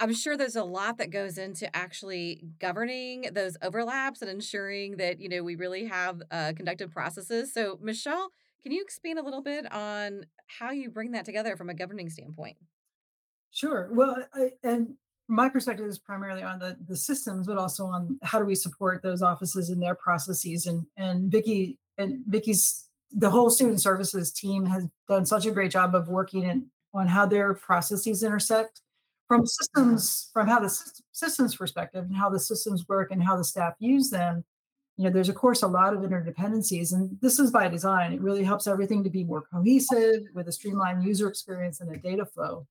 I'm 0.00 0.12
sure 0.12 0.36
there's 0.36 0.56
a 0.56 0.64
lot 0.64 0.98
that 0.98 1.10
goes 1.10 1.38
into 1.38 1.74
actually 1.74 2.42
governing 2.58 3.28
those 3.32 3.56
overlaps 3.62 4.22
and 4.22 4.30
ensuring 4.30 4.96
that, 4.96 5.20
you 5.20 5.28
know, 5.28 5.42
we 5.42 5.54
really 5.54 5.84
have, 5.86 6.20
uh, 6.32 6.52
conductive 6.56 6.90
processes. 6.90 7.52
So, 7.54 7.78
Michelle, 7.80 8.30
can 8.64 8.72
you 8.72 8.82
expand 8.82 9.18
a 9.18 9.22
little 9.22 9.42
bit 9.42 9.70
on 9.72 10.26
how 10.46 10.72
you 10.72 10.90
bring 10.90 11.12
that 11.12 11.24
together 11.24 11.56
from 11.56 11.70
a 11.70 11.74
governing 11.74 12.10
standpoint? 12.10 12.56
Sure. 13.52 13.88
Well, 13.92 14.16
I, 14.34 14.50
and 14.64 14.94
my 15.28 15.48
perspective 15.48 15.86
is 15.86 15.98
primarily 15.98 16.42
on 16.42 16.58
the 16.58 16.76
the 16.86 16.96
systems, 16.96 17.46
but 17.46 17.56
also 17.56 17.86
on 17.86 18.18
how 18.22 18.38
do 18.40 18.44
we 18.44 18.56
support 18.56 19.02
those 19.02 19.22
offices 19.22 19.70
and 19.70 19.80
their 19.80 19.94
processes. 19.94 20.66
And 20.66 20.86
and 20.96 21.30
Vicki 21.30 21.78
and 21.98 22.24
Vicki's 22.26 22.83
the 23.16 23.30
whole 23.30 23.50
student 23.50 23.80
services 23.80 24.32
team 24.32 24.66
has 24.66 24.86
done 25.08 25.24
such 25.24 25.46
a 25.46 25.50
great 25.50 25.70
job 25.70 25.94
of 25.94 26.08
working 26.08 26.42
in, 26.42 26.66
on 26.92 27.06
how 27.06 27.26
their 27.26 27.54
processes 27.54 28.22
intersect 28.22 28.80
from 29.28 29.46
systems, 29.46 30.30
from 30.32 30.46
how 30.46 30.60
the 30.60 30.70
systems 31.12 31.56
perspective 31.56 32.04
and 32.04 32.14
how 32.14 32.28
the 32.28 32.38
systems 32.38 32.86
work 32.88 33.10
and 33.10 33.22
how 33.22 33.36
the 33.36 33.44
staff 33.44 33.74
use 33.78 34.10
them. 34.10 34.44
You 34.96 35.04
know, 35.04 35.10
there's 35.10 35.28
of 35.28 35.34
course 35.34 35.62
a 35.62 35.68
lot 35.68 35.94
of 35.94 36.00
interdependencies, 36.00 36.92
and 36.92 37.18
this 37.20 37.38
is 37.38 37.50
by 37.50 37.68
design. 37.68 38.12
It 38.12 38.20
really 38.20 38.44
helps 38.44 38.66
everything 38.66 39.02
to 39.02 39.10
be 39.10 39.24
more 39.24 39.42
cohesive 39.42 40.22
with 40.34 40.46
a 40.46 40.52
streamlined 40.52 41.02
user 41.02 41.28
experience 41.28 41.80
and 41.80 41.90
a 41.92 41.98
data 41.98 42.24
flow. 42.24 42.66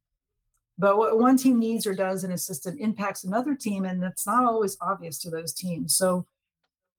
But 0.78 0.98
what 0.98 1.20
one 1.20 1.38
team 1.38 1.60
needs 1.60 1.86
or 1.86 1.94
does 1.94 2.24
in 2.24 2.32
a 2.32 2.38
system 2.38 2.78
impacts 2.80 3.24
another 3.24 3.56
team, 3.56 3.86
and 3.86 4.02
that's 4.02 4.26
not 4.26 4.46
always 4.46 4.78
obvious 4.82 5.20
to 5.20 5.30
those 5.30 5.54
teams. 5.54 5.98
So 5.98 6.26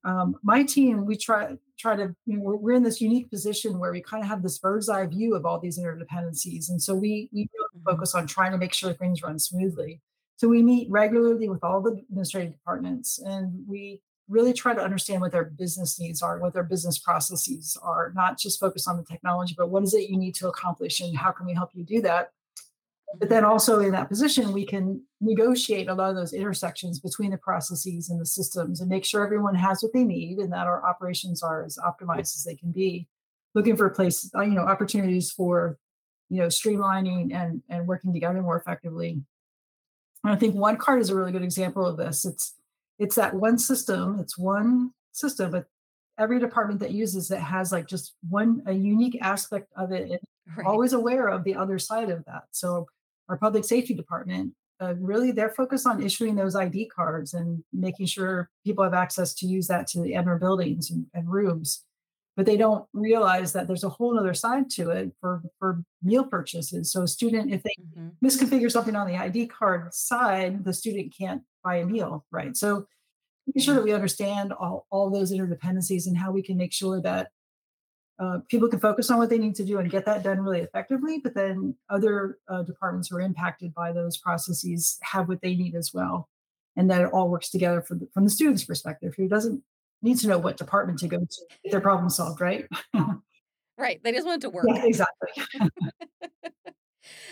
um, 0.05 0.37
my 0.43 0.63
team, 0.63 1.07
we 1.07 1.17
try 1.17 1.57
try 1.79 1.97
to, 1.97 2.15
you 2.27 2.37
know, 2.37 2.43
we're, 2.43 2.57
we're 2.57 2.73
in 2.73 2.83
this 2.83 3.01
unique 3.01 3.31
position 3.31 3.79
where 3.79 3.93
we 3.93 4.01
kind 4.01 4.23
of 4.23 4.29
have 4.29 4.43
this 4.43 4.59
bird's 4.59 4.89
eye 4.89 5.07
view 5.07 5.35
of 5.35 5.45
all 5.47 5.59
these 5.59 5.79
interdependencies, 5.79 6.69
and 6.69 6.83
so 6.83 6.95
we 6.95 7.29
we 7.33 7.49
really 7.55 7.69
mhm, 7.79 7.85
focus 7.91 8.15
on 8.15 8.27
trying 8.27 8.53
to 8.53 8.59
make 8.59 8.73
sure 8.73 8.93
things 8.93 9.23
run 9.23 9.39
smoothly. 9.39 10.01
So 10.37 10.49
we 10.49 10.63
meet 10.63 10.91
regularly 10.91 11.49
with 11.49 11.63
all 11.63 11.81
the 11.81 12.03
administrative 12.09 12.53
departments, 12.53 13.19
and 13.19 13.65
we 13.69 14.03
really 14.29 14.53
try 14.53 14.75
to 14.75 14.83
understand 14.83 15.21
what 15.21 15.33
their 15.33 15.45
business 15.45 16.01
needs 16.01 16.23
are, 16.23 16.39
what 16.39 16.55
their 16.55 16.65
business 16.65 16.99
processes 16.99 17.77
are, 17.83 18.13
not 18.15 18.39
just 18.39 18.59
focus 18.59 18.89
on 18.89 18.97
the 18.97 19.05
technology, 19.05 19.55
but 19.57 19.71
what 19.71 19.83
is 19.83 19.95
it 19.95 20.09
you 20.11 20.17
need 20.19 20.35
to 20.37 20.49
accomplish, 20.49 21.01
and 21.01 21.17
how 21.17 21.31
can 21.31 21.47
we 21.47 21.55
help 21.55 21.71
you 21.75 21.85
do 21.85 22.01
that? 22.03 22.31
But 23.19 23.29
then 23.29 23.45
also 23.45 23.81
in 23.81 23.93
that 23.93 24.09
position, 24.09 24.53
we 24.53 24.65
can 24.65 25.03
negotiate 25.21 25.89
a 25.89 25.95
lot 25.95 26.11
of 26.11 26.17
those 26.17 26.33
intersections 26.33 27.01
between 27.01 27.31
the 27.31 27.39
processes 27.39 28.11
and 28.11 28.21
the 28.21 28.27
systems 28.27 28.81
and 28.81 28.89
make 28.89 29.05
sure 29.05 29.25
everyone 29.25 29.55
has 29.55 29.83
what 29.83 29.93
they 29.93 30.05
need 30.05 30.39
and 30.39 30.53
that 30.53 30.67
our 30.67 30.85
operations 30.87 31.43
are 31.43 31.65
as 31.65 31.79
optimized 31.79 32.37
as 32.37 32.45
they 32.45 32.57
can 32.57 32.73
be. 32.73 33.09
Looking 33.55 33.77
for 33.77 33.89
place, 33.91 34.31
uh, 34.35 34.43
you 34.43 34.55
know, 34.55 34.63
opportunities 34.63 35.31
for, 35.31 35.79
you 36.29 36.41
know, 36.41 36.49
streamlining 36.49 37.33
and 37.33 37.63
and 37.69 37.87
working 37.87 38.13
together 38.13 38.43
more 38.43 38.59
effectively. 38.59 39.23
And 40.25 40.33
I 40.33 40.37
think 40.37 40.57
one 40.57 40.77
card 40.77 41.01
is 41.01 41.11
a 41.11 41.15
really 41.15 41.31
good 41.31 41.43
example 41.43 41.87
of 41.87 41.97
this. 41.97 42.25
It's 42.25 42.55
it's 42.99 43.15
that 43.15 43.35
one 43.35 43.59
system, 43.59 44.19
it's 44.19 44.37
one 44.37 44.93
system, 45.13 45.53
but 45.53 45.67
every 46.19 46.39
department 46.39 46.81
that 46.81 46.93
uses 46.93 47.31
it 47.31 47.41
has 47.41 47.73
like 47.73 47.87
just 47.87 48.15
one 48.29 48.63
a 48.67 48.73
unique 48.73 49.19
aspect 49.21 49.69
of 49.77 49.93
it 49.93 50.11
and 50.11 50.21
right, 50.57 50.67
always 50.67 50.93
aware 50.93 51.29
of 51.29 51.45
the 51.45 51.55
other 51.55 51.79
side 51.79 52.11
of 52.11 52.25
that. 52.25 52.43
So 52.51 52.87
our 53.29 53.37
public 53.39 53.65
safety 53.65 53.95
department, 53.95 54.53
uh, 54.81 54.95
really 54.99 55.31
they're 55.33 55.51
focused 55.51 55.87
on 55.87 56.03
issuing 56.03 56.35
those 56.35 56.57
ID 56.57 56.87
cards 56.87 57.35
and 57.35 57.63
making 57.73 58.07
sure 58.07 58.51
people 58.65 58.85
have 58.85 58.95
access 58.95 59.35
to 59.35 59.47
use 59.47 59.67
that 59.69 59.87
to 59.89 60.13
enter 60.13 60.37
buildings 60.39 60.91
and, 60.91 61.07
and 61.15 61.31
rooms. 61.31 61.85
But 62.37 62.47
they 62.47 62.57
don't 62.57 62.85
realize 62.93 63.53
that 63.53 63.69
there's 63.69 63.85
a 63.85 63.89
whole 63.89 64.19
other 64.19 64.35
side 64.35 64.69
to 64.71 64.91
it 64.91 65.13
for, 65.21 65.43
for 65.61 65.85
meal 66.03 66.25
purchases. 66.25 66.91
So 66.91 67.03
a 67.03 67.09
student, 67.09 67.53
if 67.53 67.63
they 67.63 67.77
mhm, 67.77 68.17
misconfigure 68.25 68.71
something 68.71 68.97
on 68.97 69.07
the 69.07 69.17
ID 69.17 69.47
card 69.47 69.95
side, 69.95 70.65
the 70.65 70.73
student 70.75 71.15
can't 71.17 71.43
buy 71.63 71.77
a 71.77 71.87
meal, 71.87 72.27
right? 72.33 72.57
So 72.57 72.87
making 73.47 73.63
sure 73.63 73.75
mhm, 73.75 73.77
that 73.77 73.85
we 73.85 73.93
understand 73.93 74.53
all, 74.53 74.87
all 74.91 75.11
those 75.11 75.33
interdependencies 75.33 76.07
and 76.07 76.17
how 76.17 76.33
we 76.33 76.43
can 76.43 76.57
make 76.57 76.73
sure 76.73 77.01
that 77.03 77.29
uh, 78.19 78.39
people 78.49 78.69
can 78.69 78.79
focus 78.79 79.11
on 79.11 79.19
what 79.19 79.29
they 79.29 79.39
need 79.39 79.55
to 79.57 79.65
do 79.65 79.79
and 79.79 79.91
get 79.91 80.05
that 80.07 80.23
done 80.23 80.41
really 80.41 80.61
effectively, 80.61 81.19
but 81.19 81.35
then 81.35 81.75
other 81.91 82.39
uh, 82.49 82.63
departments 82.63 83.09
who 83.09 83.17
are 83.17 83.21
impacted 83.21 83.75
by 83.75 83.93
those 83.93 84.17
processes 84.17 84.99
have 85.03 85.29
what 85.29 85.41
they 85.43 85.55
need 85.55 85.75
as 85.75 85.93
well. 85.93 86.29
And 86.77 86.91
that 86.91 87.01
it 87.01 87.13
all 87.13 87.29
works 87.29 87.51
together 87.51 87.83
for 87.83 87.95
the, 87.95 88.09
from 88.13 88.25
the 88.25 88.31
student's 88.31 88.65
perspective, 88.65 89.15
who 89.17 89.29
doesn't 89.29 89.63
need 90.03 90.19
to 90.19 90.29
know 90.29 90.39
what 90.39 90.57
department 90.57 90.99
to 91.01 91.09
go 91.09 91.19
to 91.19 91.41
get 91.63 91.71
their 91.71 91.81
problem 91.81 92.11
solved, 92.11 92.41
right? 92.41 92.67
right, 93.79 94.03
they 94.03 94.13
just 94.13 94.27
want 94.27 94.43
it 94.43 94.49
to 94.49 94.53
yeah, 94.55 94.75
work. 94.75 94.85
exactly. 94.85 95.71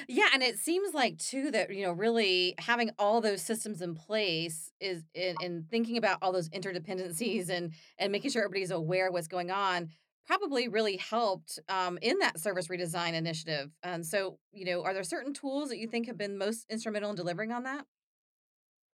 Yeah, 0.08 0.26
and 0.34 0.42
it 0.42 0.58
seems 0.58 0.94
like 0.94 1.18
too 1.18 1.50
that, 1.52 1.74
you 1.74 1.82
know, 1.82 1.92
really 1.92 2.54
having 2.58 2.90
all 2.98 3.20
those 3.20 3.42
systems 3.42 3.80
in 3.82 3.94
place 3.94 4.70
is 4.80 5.02
in, 5.14 5.36
and 5.42 5.68
thinking 5.70 5.96
about 5.96 6.18
all 6.20 6.32
those 6.32 6.50
interdependencies 6.50 7.48
and 7.48 7.72
and 7.98 8.12
making 8.12 8.30
sure 8.30 8.42
everybody's 8.42 8.70
aware 8.70 9.08
of 9.08 9.14
what's 9.14 9.28
going 9.28 9.50
on 9.50 9.90
probably 10.26 10.68
really 10.68 10.96
helped 10.96 11.58
um, 11.68 11.98
in 12.02 12.18
that 12.20 12.38
service 12.38 12.68
redesign 12.68 13.14
initiative. 13.14 13.70
And 13.82 14.04
so, 14.04 14.38
you 14.52 14.64
know, 14.64 14.82
are 14.84 14.94
there 14.94 15.02
certain 15.02 15.32
tools 15.32 15.68
that 15.68 15.78
you 15.78 15.88
think 15.88 16.06
have 16.06 16.18
been 16.18 16.38
most 16.38 16.66
instrumental 16.70 17.10
in 17.10 17.16
delivering 17.16 17.52
on 17.52 17.64
that? 17.64 17.84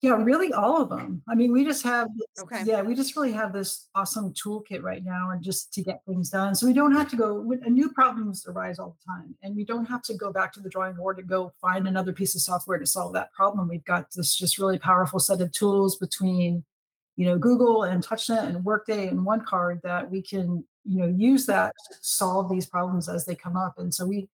Yeah, 0.02 0.22
really 0.22 0.54
all 0.54 0.82
of 0.82 0.90
them. 0.90 1.24
I 1.28 1.34
mean, 1.34 1.52
we 1.52 1.64
just 1.64 1.82
have 1.84 2.10
this 2.16 2.44
Okay. 2.44 2.64
yeah, 2.66 2.82
we 2.84 2.94
just 2.94 3.16
really 3.16 3.32
have 3.32 3.54
this 3.54 3.88
awesome 3.96 4.34
toolkit 4.34 4.84
right 4.84 5.04
now 5.04 5.32
and 5.32 5.42
just 5.42 5.74
to 5.74 5.82
get 5.82 6.02
things 6.06 6.30
done. 6.30 6.54
So 6.54 6.68
we 6.68 6.74
don't 6.74 6.92
have 6.92 7.10
to 7.10 7.16
go 7.16 7.42
new 7.68 7.90
problems 7.90 8.46
arise 8.48 8.78
all 8.78 8.96
the 9.00 9.12
time. 9.12 9.36
And 9.42 9.56
we 9.56 9.66
don't 9.66 9.86
have 9.86 10.04
to 10.04 10.14
go 10.14 10.32
back 10.32 10.54
to 10.54 10.60
the 10.60 10.70
drawing 10.70 10.96
board 10.96 11.18
to 11.18 11.24
go 11.24 11.54
find 11.60 11.88
another 11.88 12.14
piece 12.14 12.36
of 12.36 12.42
software 12.42 12.78
to 12.78 12.86
solve 12.86 13.14
that 13.14 13.34
problem. 13.34 13.68
We've 13.68 13.86
got 13.86 14.12
this 14.12 14.36
just 14.36 14.60
really 14.60 14.78
powerful 14.78 15.20
set 15.20 15.42
of 15.42 15.52
tools 15.54 15.96
between, 15.96 16.64
you 17.16 17.26
know, 17.26 17.38
Google 17.38 17.84
and 17.84 18.04
TouchNet 18.04 18.48
and 18.48 18.64
Workday 18.64 19.08
and 19.08 19.26
OneCard 19.26 19.82
that 19.84 20.10
we 20.10 20.22
can, 20.22 20.66
you 20.84 21.00
know, 21.00 21.08
use 21.08 21.46
that 21.46 21.74
to 21.88 21.98
solve 22.02 22.50
these 22.50 22.66
problems 22.66 23.08
as 23.08 23.26
they 23.26 23.36
come 23.36 23.56
up. 23.56 23.76
And 23.78 23.94
so 23.94 24.06
we 24.06 24.28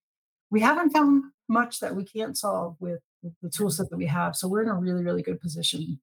we 0.50 0.60
haven't 0.60 0.90
found 0.90 1.24
much 1.48 1.80
that 1.80 1.96
we 1.96 2.04
can't 2.04 2.36
solve 2.36 2.76
with, 2.78 3.00
with 3.22 3.32
the 3.42 3.48
tool 3.48 3.70
set 3.70 3.88
that 3.88 3.96
we 3.96 4.06
have. 4.06 4.36
So 4.36 4.48
we're 4.48 4.62
in 4.62 4.68
a 4.68 4.74
really, 4.74 5.02
really 5.02 5.22
good 5.22 5.40
position. 5.40 5.98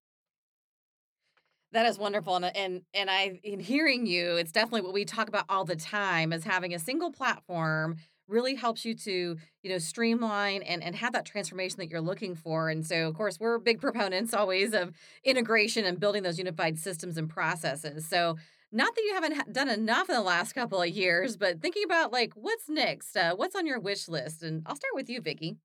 That 1.71 1.85
is 1.85 1.99
wonderful, 1.99 2.35
and 2.35 2.45
and 2.55 2.81
and 2.95 3.11
I 3.11 3.39
in 3.43 3.59
hearing 3.59 4.07
you, 4.07 4.37
it's 4.37 4.51
definitely 4.51 4.81
what 4.81 4.93
we 4.93 5.05
talk 5.05 5.27
about 5.27 5.45
all 5.49 5.65
the 5.65 5.75
time 5.75 6.33
is 6.33 6.43
having 6.43 6.73
a 6.73 6.79
single 6.79 7.11
platform 7.11 7.97
really 8.29 8.55
helps 8.55 8.85
you 8.85 8.93
to, 8.95 9.37
you 9.63 9.69
know, 9.69 9.77
streamline 9.77 10.61
and 10.63 10.83
and 10.83 10.95
have 10.95 11.13
that 11.13 11.25
transformation 11.25 11.77
that 11.79 11.89
you're 11.89 12.01
looking 12.01 12.35
for. 12.35 12.69
And 12.69 12.85
so, 12.85 13.07
of 13.07 13.15
course, 13.15 13.39
we're 13.39 13.57
big 13.59 13.81
proponents 13.81 14.33
always 14.33 14.73
of 14.73 14.91
integration 15.23 15.85
and 15.85 15.99
building 15.99 16.23
those 16.23 16.37
unified 16.37 16.77
systems 16.77 17.17
and 17.17 17.29
processes. 17.29 18.07
So, 18.07 18.37
not 18.71 18.95
that 18.95 19.01
you 19.01 19.13
haven't 19.15 19.53
done 19.53 19.69
enough 19.69 20.09
in 20.09 20.15
the 20.15 20.21
last 20.21 20.53
couple 20.53 20.81
of 20.81 20.89
years, 20.89 21.37
but 21.37 21.61
thinking 21.61 21.83
about 21.83 22.11
like 22.11 22.33
what's 22.35 22.69
next, 22.69 23.17
uh, 23.17 23.35
what's 23.35 23.55
on 23.55 23.65
your 23.65 23.79
wish 23.79 24.07
list, 24.07 24.43
and 24.43 24.63
I'll 24.67 24.75
start 24.75 24.93
with 24.95 25.09
you, 25.09 25.21
Vicki. 25.21 25.57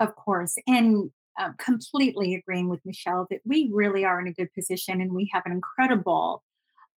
Of 0.00 0.14
course, 0.14 0.56
and, 0.66 1.10
uh, 1.38 1.52
completely 1.58 2.34
agreeing 2.34 2.68
with 2.68 2.84
Michelle 2.84 3.26
that 3.30 3.40
we 3.44 3.70
really 3.72 4.04
are 4.04 4.20
in 4.20 4.28
a 4.28 4.32
good 4.32 4.52
position, 4.54 5.00
and 5.00 5.12
we 5.12 5.28
have 5.32 5.42
an 5.46 5.52
incredible, 5.52 6.42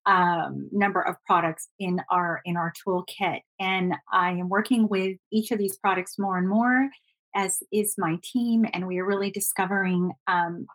um, 0.06 0.70
number 0.72 1.02
of 1.02 1.16
products 1.26 1.68
in 1.80 2.02
our 2.10 2.42
in 2.46 2.58
our 2.58 2.74
toolkit, 2.86 3.42
and 3.60 3.94
I 4.12 4.32
am 4.32 4.50
working 4.50 4.88
with 4.88 5.18
each 5.32 5.52
of 5.52 5.58
these 5.60 5.78
products 5.78 6.18
more 6.18 6.38
and 6.38 6.50
more, 6.50 6.90
as 7.36 7.60
is 7.72 7.96
my 7.98 8.18
team, 8.24 8.66
and 8.74 8.88
we 8.88 9.00
are 9.00 9.06
really 9.06 9.32
discovering, 9.32 10.12
um, 10.28 10.66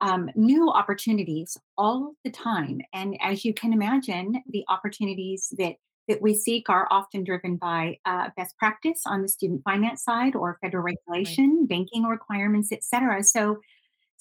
um, 0.00 0.30
new 0.34 0.70
opportunities 0.70 1.56
all 1.78 2.14
the 2.24 2.30
time. 2.30 2.80
And 2.92 3.16
as 3.22 3.44
you 3.44 3.54
can 3.54 3.72
imagine, 3.72 4.42
the 4.48 4.64
opportunities 4.68 5.52
that 5.58 5.76
that 6.08 6.20
we 6.20 6.34
seek 6.34 6.68
are 6.68 6.86
often 6.90 7.24
driven 7.24 7.56
by 7.56 7.96
uh, 8.04 8.28
best 8.36 8.58
practice 8.58 9.02
on 9.06 9.22
the 9.22 9.28
student 9.28 9.62
finance 9.64 10.04
side 10.04 10.36
or 10.36 10.58
federal 10.60 10.84
Right. 10.84 10.96
regulation, 11.08 11.66
banking 11.66 12.04
requirements, 12.04 12.72
et 12.72 12.84
cetera. 12.84 13.22
So, 13.22 13.58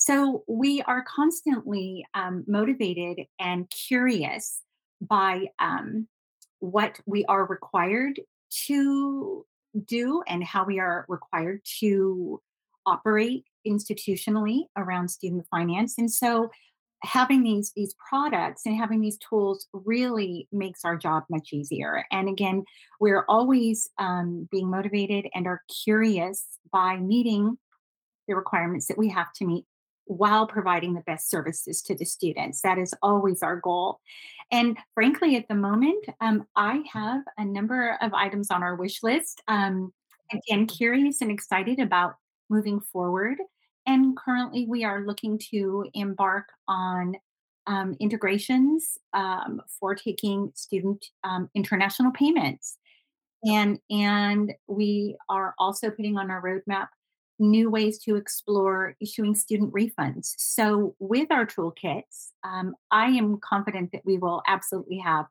so 0.06 0.44
we 0.50 0.82
are 0.82 1.02
constantly 1.08 2.06
um, 2.14 2.44
motivated 2.46 3.26
and 3.40 3.70
curious 3.70 4.60
by 5.00 5.46
um, 5.60 6.10
what 6.60 7.00
we 7.06 7.24
are 7.24 7.46
required 7.46 8.20
to 8.66 9.46
do 9.86 10.22
and 10.28 10.44
how 10.44 10.66
we 10.66 10.78
are 10.78 11.06
required 11.08 11.62
to 11.80 12.42
operate 12.86 13.46
institutionally 13.66 14.64
around 14.76 15.08
student 15.08 15.46
finance. 15.50 15.98
And 15.98 16.12
so 16.12 16.52
having 17.04 17.42
these 17.42 17.72
these 17.74 17.96
products 18.10 18.64
and 18.66 18.76
having 18.76 19.00
these 19.00 19.18
tools 19.18 19.68
really 19.72 20.50
makes 20.52 20.84
our 20.84 20.98
job 20.98 21.24
much 21.30 21.54
easier. 21.54 22.04
And 22.12 22.28
again, 22.28 22.66
we're 23.00 23.24
always 23.30 23.90
um, 24.00 24.50
being 24.52 24.70
motivated 24.70 25.30
and 25.34 25.48
are 25.48 25.62
curious 25.86 26.46
by 26.74 26.98
meeting 26.98 27.58
the 28.28 28.36
requirements 28.36 28.88
that 28.88 28.98
we 28.98 29.08
have 29.08 29.32
to 29.36 29.46
meet 29.46 29.64
while 30.06 30.48
providing 30.48 30.94
the 30.94 31.02
best 31.02 31.30
services 31.30 31.82
to 31.84 31.96
the 31.96 32.06
students. 32.06 32.62
That 32.62 32.78
is 32.78 32.94
always 33.02 33.42
our 33.42 33.58
goal. 33.58 34.00
And 34.52 34.78
frankly, 34.94 35.36
at 35.36 35.48
the 35.48 35.56
moment, 35.56 36.06
um, 36.22 36.46
I 36.56 36.84
have 36.92 37.22
a 37.38 37.46
number 37.46 37.98
of 38.02 38.14
items 38.14 38.52
on 38.52 38.64
our 38.64 38.76
wish 38.76 39.02
list. 39.04 39.42
Um, 39.48 39.94
again, 40.32 40.68
curious 40.68 41.22
and 41.22 41.32
excited 41.32 41.80
about 41.80 42.16
moving 42.50 42.80
forward. 42.80 43.38
And 43.86 44.16
currently, 44.16 44.66
we 44.68 44.84
are 44.84 45.06
looking 45.06 45.40
to 45.52 45.86
embark 45.94 46.50
on 46.68 47.16
um, 47.66 47.96
integrations 48.00 48.98
um, 49.14 49.62
for 49.80 49.96
taking 49.96 50.52
student 50.54 51.06
um, 51.24 51.50
international 51.56 52.12
payments 52.12 52.78
and 53.46 53.80
and 53.90 54.54
we 54.68 55.18
are 55.30 55.54
also 55.58 55.90
putting 55.90 56.18
on 56.18 56.32
our 56.32 56.42
roadmap 56.42 56.88
new 57.40 57.70
ways 57.70 58.00
to 58.00 58.16
explore 58.16 58.96
issuing 59.02 59.36
student 59.36 59.74
refunds. 59.74 60.34
So 60.38 60.96
with 61.00 61.32
our 61.32 61.46
toolkits, 61.46 62.30
um, 62.44 62.76
I 62.92 63.08
am 63.08 63.40
confident 63.40 63.92
that 63.94 64.02
we 64.06 64.18
will 64.18 64.42
absolutely 64.48 64.98
have 65.00 65.26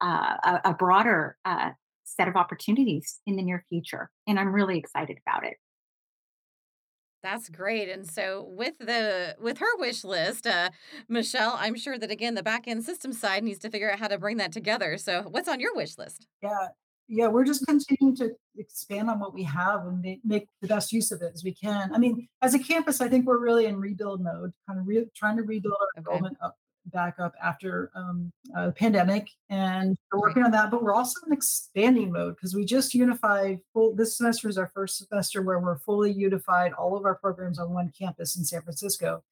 uh, 0.00 0.36
a, 0.44 0.60
a 0.66 0.74
broader 0.74 1.36
uh, 1.44 1.70
set 2.04 2.28
of 2.28 2.36
opportunities 2.36 3.20
in 3.26 3.36
the 3.36 3.42
near 3.42 3.64
future, 3.68 4.10
and 4.26 4.38
I'm 4.38 4.52
really 4.52 4.78
excited 4.78 5.18
about 5.26 5.44
it. 5.44 5.56
That's 7.22 7.48
great. 7.48 7.88
And 7.88 8.08
so 8.08 8.46
with 8.48 8.78
the 8.78 9.36
with 9.40 9.58
her 9.58 9.76
wish 9.78 10.04
list, 10.04 10.46
uh, 10.46 10.70
Michelle, 11.08 11.56
I'm 11.58 11.74
sure 11.74 11.98
that 11.98 12.10
again 12.10 12.34
the 12.34 12.44
back 12.44 12.68
end 12.68 12.84
system 12.84 13.12
side 13.12 13.42
needs 13.42 13.58
to 13.60 13.70
figure 13.70 13.90
out 13.90 13.98
how 13.98 14.08
to 14.08 14.18
bring 14.18 14.36
that 14.36 14.52
together. 14.52 14.96
So 14.98 15.24
what's 15.28 15.48
on 15.48 15.58
your 15.58 15.74
wish 15.74 15.98
list? 15.98 16.28
Yeah. 16.42 16.68
Yeah, 17.08 17.28
we're 17.28 17.44
just 17.44 17.66
continuing 17.66 18.14
to 18.16 18.32
expand 18.58 19.08
on 19.08 19.18
what 19.18 19.32
we 19.32 19.42
have 19.44 19.86
and 19.86 20.00
make, 20.02 20.20
make 20.24 20.46
the 20.60 20.68
best 20.68 20.92
use 20.92 21.10
of 21.10 21.22
it 21.22 21.32
as 21.34 21.42
we 21.42 21.54
can. 21.54 21.90
I 21.94 21.98
mean, 21.98 22.28
as 22.42 22.52
a 22.52 22.58
campus, 22.58 23.00
I 23.00 23.08
think 23.08 23.26
we're 23.26 23.42
really 23.42 23.64
in 23.64 23.80
rebuild 23.80 24.20
mode, 24.20 24.52
kind 24.66 24.78
of 24.78 24.86
re- 24.86 25.06
trying 25.16 25.38
to 25.38 25.42
rebuild 25.42 25.76
our 25.80 25.86
Okay. 25.98 26.10
enrollment 26.10 26.36
up 26.42 26.56
back 26.92 27.16
up 27.18 27.34
after 27.42 27.90
um, 27.94 28.32
uh, 28.56 28.66
the 28.66 28.72
pandemic, 28.72 29.28
and 29.50 29.96
we're 30.12 30.20
working 30.20 30.42
on 30.42 30.50
that. 30.50 30.70
But 30.70 30.82
we're 30.82 30.94
also 30.94 31.20
in 31.26 31.32
expanding 31.32 32.12
mode 32.12 32.36
because 32.36 32.54
we 32.54 32.64
just 32.64 32.94
unified. 32.94 33.60
Full, 33.72 33.94
this 33.94 34.16
semester 34.16 34.48
is 34.48 34.58
our 34.58 34.68
first 34.68 35.06
semester 35.08 35.42
where 35.42 35.58
we're 35.58 35.78
fully 35.78 36.12
unified 36.12 36.72
all 36.72 36.96
of 36.96 37.04
our 37.04 37.14
programs 37.14 37.58
on 37.58 37.72
one 37.72 37.92
campus 37.98 38.36
in 38.36 38.44
San 38.44 38.62
Francisco, 38.62 39.22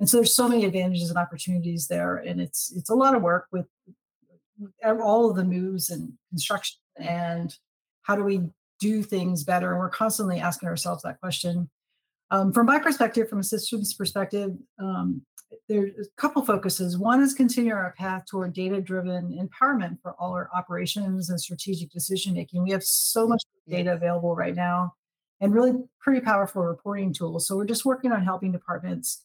and 0.00 0.08
so 0.08 0.18
there's 0.18 0.34
so 0.34 0.48
many 0.48 0.64
advantages 0.64 1.08
and 1.10 1.18
opportunities 1.18 1.88
there, 1.88 2.16
and 2.16 2.40
it's 2.40 2.72
it's 2.76 2.90
a 2.90 2.94
lot 2.94 3.14
of 3.14 3.22
work 3.22 3.46
with 3.52 3.66
all 5.02 5.30
of 5.30 5.36
the 5.36 5.44
moves 5.44 5.90
and 5.90 6.12
construction 6.30 6.78
and 6.98 7.54
how 8.02 8.16
do 8.16 8.24
we 8.24 8.42
do 8.80 9.02
things 9.02 9.44
better? 9.44 9.70
And 9.70 9.78
we're 9.78 9.90
constantly 9.90 10.40
asking 10.40 10.68
ourselves 10.68 11.02
that 11.02 11.20
question. 11.20 11.68
Um, 12.30 12.52
from 12.52 12.66
my 12.66 12.78
perspective, 12.78 13.28
from 13.28 13.40
a 13.40 13.44
systems 13.44 13.94
perspective, 13.94 14.50
um, 14.78 15.22
there's 15.68 16.08
a 16.08 16.20
couple 16.20 16.44
focuses. 16.44 16.98
One 16.98 17.22
is 17.22 17.32
continuing 17.32 17.72
our 17.72 17.94
path 17.96 18.24
toward 18.30 18.52
data 18.52 18.80
driven 18.80 19.32
empowerment 19.32 19.98
for 20.02 20.14
all 20.18 20.32
our 20.32 20.50
operations 20.54 21.30
and 21.30 21.40
strategic 21.40 21.90
decision 21.90 22.34
making. 22.34 22.62
We 22.62 22.70
have 22.70 22.82
so 22.82 23.26
much 23.26 23.42
data 23.66 23.94
available 23.94 24.34
right 24.34 24.54
now 24.54 24.94
and 25.40 25.54
really 25.54 25.72
pretty 26.00 26.20
powerful 26.20 26.62
reporting 26.62 27.14
tools. 27.14 27.46
So 27.46 27.56
we're 27.56 27.64
just 27.64 27.84
working 27.84 28.12
on 28.12 28.24
helping 28.24 28.52
departments 28.52 29.24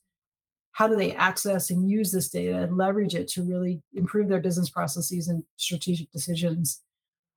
how 0.73 0.87
do 0.87 0.95
they 0.95 1.13
access 1.13 1.69
and 1.69 1.89
use 1.89 2.11
this 2.11 2.29
data 2.29 2.57
and 2.63 2.77
leverage 2.77 3.15
it 3.15 3.27
to 3.29 3.43
really 3.43 3.81
improve 3.93 4.27
their 4.27 4.41
business 4.41 4.69
processes 4.69 5.27
and 5.27 5.43
strategic 5.55 6.11
decisions. 6.11 6.81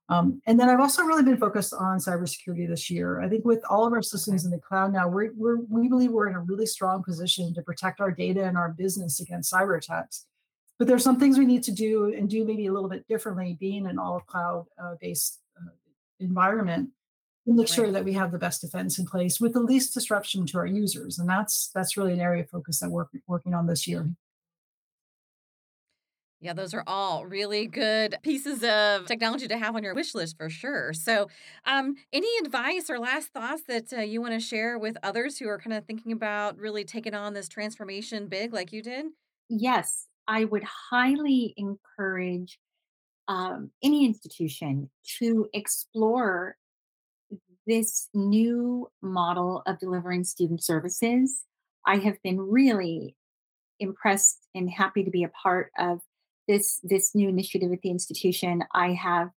Um, 0.09 0.40
and 0.47 0.59
then 0.59 0.69
I've 0.69 0.81
also 0.81 1.03
really 1.03 1.25
been 1.25 1.37
focused 1.37 1.75
on 1.75 1.99
cybersecurity 1.99 2.69
this 2.69 2.88
year. 2.90 3.21
I 3.21 3.29
think 3.29 3.45
with 3.45 3.62
all 3.69 3.87
of 3.87 3.92
our 3.92 4.03
systems 4.03 4.45
in 4.45 4.53
the 4.53 4.59
cloud 4.59 4.92
now, 4.92 5.09
we're, 5.09 5.33
we're, 5.37 5.57
we 5.69 5.88
believe 5.88 6.12
we're 6.12 6.29
in 6.29 6.37
a 6.37 6.40
really 6.40 6.66
strong 6.66 7.03
position 7.03 7.53
to 7.55 7.62
protect 7.62 8.01
our 8.01 8.12
data 8.12 8.45
and 8.45 8.57
our 8.57 8.71
business 8.71 9.19
against 9.19 9.53
cyber 9.53 9.77
attacks. 9.77 10.27
But 10.79 10.87
there's 10.87 11.03
some 11.03 11.19
things 11.19 11.38
we 11.38 11.47
need 11.47 11.64
to 11.64 11.73
do 11.73 12.14
and 12.14 12.29
do 12.29 12.45
maybe 12.45 12.66
a 12.66 12.73
little 12.73 12.88
bit 12.88 13.09
differently, 13.09 13.57
being 13.59 13.87
an 13.87 13.99
all 13.99 14.21
cloud 14.21 14.66
uh, 14.81 14.95
based 15.01 15.40
uh, 15.57 15.71
environment 16.21 16.90
to 17.47 17.55
make 17.55 17.69
sure 17.69 17.90
that 17.90 18.05
we 18.05 18.12
have 18.12 18.31
the 18.31 18.38
best 18.38 18.61
defense 18.61 18.99
in 18.99 19.07
place 19.07 19.40
with 19.40 19.55
the 19.55 19.61
least 19.61 19.95
disruption 19.95 20.47
to 20.47 20.59
our 20.59 20.66
users. 20.66 21.19
And 21.19 21.29
that's 21.29 21.71
that's 21.75 21.97
really 21.97 22.12
an 22.12 22.21
area 22.21 22.42
of 22.42 22.51
focus 22.51 22.81
that 22.81 22.90
we're 22.90 23.07
working 23.27 23.55
on 23.55 23.66
this 23.66 23.87
year. 23.87 24.09
Yeah, 26.40 26.53
those 26.53 26.75
are 26.75 26.85
all 26.87 27.25
really 27.25 27.66
good 27.66 28.16
pieces 28.22 28.62
of 28.62 29.07
technology 29.07 29.49
to 29.49 29.57
have 29.57 29.75
on 29.75 29.83
your 29.83 29.94
wish 29.94 30.14
list 30.14 30.37
for 30.37 30.51
sure. 30.51 30.92
So, 30.92 31.29
um, 31.64 31.96
any 32.12 32.29
advice 32.44 32.90
or 32.90 32.99
last 32.99 33.29
thoughts 33.29 33.62
that 33.68 33.90
uh, 33.92 34.01
you 34.03 34.20
want 34.20 34.35
to 34.35 34.40
share 34.40 34.79
with 34.79 34.99
others 35.03 35.38
who 35.38 35.49
are 35.49 35.59
kind 35.59 35.72
of 35.72 35.87
thinking 35.87 36.12
about 36.12 36.59
really 36.59 36.85
taking 36.85 37.14
on 37.14 37.33
this 37.33 37.49
transformation 37.49 38.29
big 38.29 38.53
like 38.53 38.70
you 38.70 38.83
did? 38.83 39.07
Yes, 39.49 40.09
I 40.27 40.44
would 40.44 40.64
highly 40.64 41.55
encourage 41.57 42.59
um, 43.29 43.72
any 43.83 44.07
institution 44.07 44.90
to 45.18 45.49
explore 45.55 46.57
this 47.66 48.09
new 48.14 48.90
model 49.03 49.62
of 49.66 49.79
delivering 49.79 50.25
student 50.25 50.62
services. 50.62 51.44
I 51.85 51.96
have 51.99 52.20
been 52.22 52.40
really 52.40 53.16
impressed 53.81 54.49
and 54.55 54.70
happy 54.70 55.05
to 55.05 55.11
be 55.11 55.25
a 55.25 55.31
part 55.31 55.72
of 55.79 56.01
this 56.49 56.81
this 56.83 57.15
new 57.15 57.29
initiative 57.29 57.73
at 57.73 57.81
the 57.83 57.91
institution. 57.91 58.63
I 58.75 58.93
have 58.93 59.31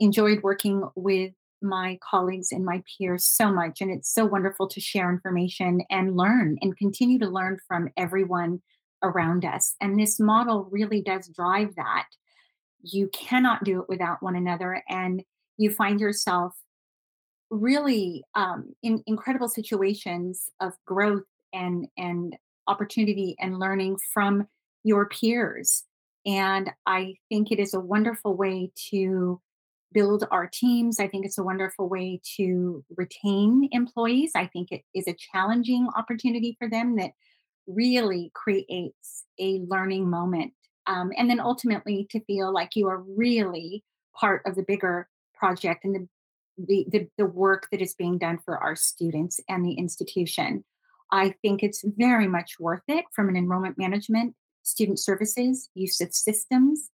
enjoyed 0.00 0.42
working 0.42 0.82
with 0.94 1.32
my 1.60 1.98
colleagues 2.08 2.52
and 2.52 2.64
my 2.64 2.82
peers 2.96 3.24
so 3.24 3.52
much. 3.52 3.80
And 3.80 3.90
it's 3.90 4.12
so 4.12 4.24
wonderful 4.24 4.68
to 4.68 4.80
share 4.80 5.10
information 5.10 5.82
and 5.90 6.16
learn 6.16 6.56
and 6.60 6.76
continue 6.76 7.18
to 7.18 7.28
learn 7.28 7.58
from 7.66 7.88
everyone 7.96 8.62
around 9.02 9.44
us. 9.44 9.74
And 9.80 9.98
this 9.98 10.20
model 10.20 10.68
really 10.70 11.02
does 11.02 11.28
drive 11.28 11.74
that. 11.76 12.06
You 12.82 13.08
cannot 13.12 13.64
do 13.64 13.80
it 13.80 13.88
without 13.88 14.22
one 14.22 14.36
another. 14.36 14.82
And 14.88 15.22
you 15.56 15.70
find 15.70 16.00
yourself 16.00 16.54
really 17.50 18.22
um, 18.34 18.74
in 18.82 19.02
incredible 19.06 19.48
situations 19.48 20.48
of 20.60 20.74
growth 20.86 21.24
and 21.52 21.88
and 21.96 22.36
opportunity 22.66 23.34
and 23.40 23.58
learning 23.58 23.96
from 24.12 24.46
your 24.84 25.08
peers 25.08 25.84
and 26.26 26.70
i 26.86 27.14
think 27.28 27.50
it 27.50 27.58
is 27.58 27.74
a 27.74 27.80
wonderful 27.80 28.36
way 28.36 28.70
to 28.90 29.40
build 29.92 30.24
our 30.30 30.48
teams 30.52 31.00
i 31.00 31.08
think 31.08 31.24
it's 31.24 31.38
a 31.38 31.42
wonderful 31.42 31.88
way 31.88 32.20
to 32.36 32.84
retain 32.96 33.68
employees 33.72 34.32
i 34.34 34.46
think 34.46 34.68
it 34.70 34.82
is 34.94 35.06
a 35.06 35.16
challenging 35.32 35.88
opportunity 35.96 36.56
for 36.58 36.68
them 36.68 36.96
that 36.96 37.10
really 37.66 38.30
creates 38.34 39.24
a 39.40 39.60
learning 39.68 40.08
moment 40.08 40.52
um, 40.86 41.10
and 41.18 41.28
then 41.28 41.40
ultimately 41.40 42.06
to 42.10 42.20
feel 42.24 42.52
like 42.52 42.70
you 42.74 42.88
are 42.88 43.04
really 43.16 43.84
part 44.18 44.42
of 44.46 44.56
the 44.56 44.64
bigger 44.66 45.08
project 45.34 45.84
and 45.84 45.94
the 45.94 46.08
the, 46.58 46.86
the, 46.90 47.08
the 47.16 47.26
work 47.26 47.68
that 47.70 47.80
is 47.80 47.94
being 47.94 48.18
done 48.18 48.38
for 48.44 48.58
our 48.58 48.74
students 48.74 49.40
and 49.48 49.64
the 49.64 49.74
institution. 49.74 50.64
I 51.12 51.34
think 51.40 51.62
it's 51.62 51.84
very 51.96 52.26
much 52.26 52.56
worth 52.58 52.82
it 52.88 53.04
from 53.14 53.28
an 53.28 53.36
enrollment 53.36 53.78
management, 53.78 54.34
student 54.68 54.98
services, 54.98 55.70
use 55.74 56.00
of 56.00 56.14
systems, 56.14 56.90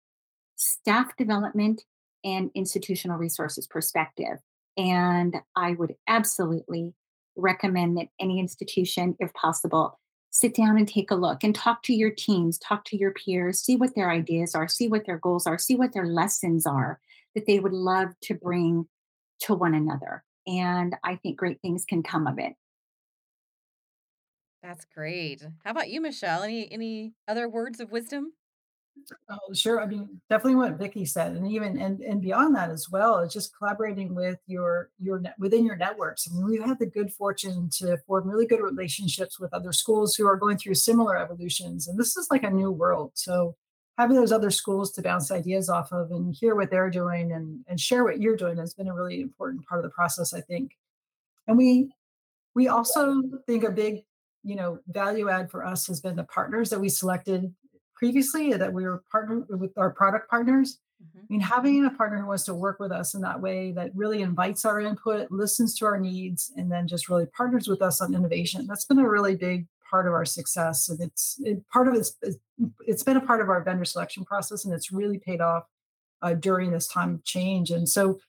staff 0.55 1.15
development, 1.17 1.83
and 2.23 2.51
institutional 2.53 3.17
resources 3.17 3.67
perspective. 3.67 4.37
And 4.77 5.37
I 5.55 5.71
would 5.71 5.95
absolutely 6.07 6.93
recommend 7.35 7.97
that 7.97 8.07
any 8.19 8.39
institution, 8.39 9.15
if 9.19 9.33
possible, 9.33 9.99
sit 10.31 10.55
down 10.55 10.77
and 10.77 10.87
take 10.87 11.11
a 11.11 11.15
look 11.15 11.43
and 11.43 11.53
talk 11.53 11.83
to 11.83 11.93
your 11.93 12.11
teams, 12.11 12.57
talk 12.57 12.85
to 12.85 12.97
your 12.97 13.11
peers, 13.11 13.59
see 13.59 13.75
what 13.75 13.95
their 13.95 14.11
ideas 14.11 14.55
are, 14.55 14.67
see 14.67 14.87
what 14.87 15.05
their 15.05 15.17
goals 15.17 15.47
are, 15.47 15.57
see 15.57 15.75
what 15.75 15.93
their 15.93 16.05
lessons 16.05 16.65
are 16.65 16.99
that 17.35 17.45
they 17.47 17.59
would 17.59 17.73
love 17.73 18.09
to 18.23 18.33
bring 18.33 18.85
to 19.41 19.53
one 19.53 19.73
another. 19.73 20.23
And 20.47 20.95
I 21.03 21.15
think 21.15 21.37
great 21.37 21.61
things 21.61 21.85
can 21.85 22.03
come 22.03 22.27
of 22.27 22.39
it. 22.39 22.53
That's 24.63 24.85
great. 24.85 25.41
How 25.63 25.71
about 25.71 25.89
you, 25.89 26.01
Michelle? 26.01 26.43
Any 26.43 26.71
any 26.71 27.13
other 27.27 27.49
words 27.49 27.79
of 27.79 27.91
wisdom? 27.91 28.33
Oh, 29.29 29.53
sure. 29.53 29.81
I 29.81 29.87
mean, 29.87 30.21
definitely 30.29 30.55
what 30.55 30.77
Vicki 30.77 31.05
said, 31.05 31.35
and 31.35 31.47
even 31.51 31.79
and 31.79 32.01
and 32.01 32.21
beyond 32.21 32.55
that 32.55 32.69
as 32.69 32.89
well, 32.89 33.19
is 33.19 33.33
just 33.33 33.57
collaborating 33.57 34.13
with 34.13 34.37
your 34.45 34.91
your 34.99 35.23
within 35.39 35.65
your 35.65 35.75
networks. 35.75 36.27
I 36.27 36.33
mean, 36.33 36.45
we've 36.45 36.63
had 36.63 36.77
the 36.77 36.85
good 36.85 37.11
fortune 37.11 37.69
to 37.77 37.97
form 38.05 38.27
really 38.29 38.45
good 38.45 38.61
relationships 38.61 39.39
with 39.39 39.53
other 39.53 39.73
schools 39.73 40.15
who 40.15 40.27
are 40.27 40.37
going 40.37 40.57
through 40.57 40.75
similar 40.75 41.17
evolutions, 41.17 41.87
and 41.87 41.99
this 41.99 42.15
is 42.17 42.27
like 42.29 42.43
a 42.43 42.49
new 42.49 42.71
world. 42.71 43.11
So 43.15 43.55
having 43.97 44.15
those 44.15 44.31
other 44.31 44.51
schools 44.51 44.91
to 44.91 45.01
bounce 45.01 45.31
ideas 45.31 45.69
off 45.69 45.91
of 45.91 46.11
and 46.11 46.35
hear 46.35 46.55
what 46.55 46.69
they're 46.69 46.89
doing 46.89 47.31
and 47.31 47.63
and 47.67 47.79
share 47.79 48.03
what 48.03 48.19
you're 48.21 48.37
doing 48.37 48.57
has 48.57 48.73
been 48.73 48.87
a 48.87 48.93
really 48.93 49.21
important 49.21 49.65
part 49.65 49.79
of 49.79 49.83
the 49.83 49.93
process, 49.95 50.33
I 50.33 50.41
think. 50.41 50.77
And 51.47 51.57
we 51.57 51.91
we 52.55 52.67
also 52.67 53.21
think 53.47 53.63
a 53.63 53.71
big 53.71 54.03
you 54.43 54.55
know 54.55 54.79
value 54.87 55.29
add 55.29 55.51
for 55.51 55.65
us 55.65 55.87
has 55.87 55.99
been 56.01 56.15
the 56.15 56.23
partners 56.23 56.69
that 56.69 56.79
we 56.79 56.89
selected 56.89 57.53
previously 57.95 58.53
that 58.53 58.73
we 58.73 58.83
were 58.83 59.03
partnered 59.11 59.45
with 59.59 59.77
our 59.77 59.91
product 59.91 60.29
partners. 60.29 60.79
I 61.15 61.19
Mhm. 61.19 61.29
mean, 61.29 61.39
having 61.41 61.85
a 61.85 61.89
partner 61.91 62.19
who 62.19 62.27
wants 62.27 62.43
to 62.45 62.53
work 62.53 62.79
with 62.79 62.91
us 62.91 63.13
in 63.15 63.21
that 63.21 63.41
way 63.41 63.71
that 63.73 63.91
really 63.95 64.21
invites 64.21 64.65
our 64.65 64.79
input, 64.79 65.31
listens 65.31 65.75
to 65.77 65.85
our 65.85 65.99
needs, 65.99 66.51
and 66.57 66.71
then 66.71 66.87
just 66.87 67.09
really 67.09 67.25
partners 67.25 67.67
with 67.67 67.81
us 67.81 68.01
on 68.01 68.13
innovation. 68.15 68.67
That's 68.67 68.85
been 68.85 68.99
a 68.99 69.09
really 69.09 69.35
big 69.35 69.67
part 69.89 70.07
of 70.07 70.13
our 70.13 70.25
success. 70.25 70.89
And 70.89 70.99
it's 71.01 71.39
it, 71.43 71.67
part 71.69 71.87
of 71.87 71.95
it's 71.95 72.17
it's 72.87 73.03
been 73.03 73.17
a 73.17 73.21
part 73.25 73.41
of 73.41 73.49
our 73.49 73.63
vendor 73.63 73.85
selection 73.85 74.25
process, 74.25 74.65
and 74.65 74.73
it's 74.73 74.91
really 74.91 75.19
paid 75.19 75.41
off 75.41 75.65
uh, 76.21 76.33
during 76.35 76.71
this 76.71 76.87
time 76.87 77.15
of 77.15 77.23
change. 77.23 77.71
And 77.71 77.87
so 77.89 78.19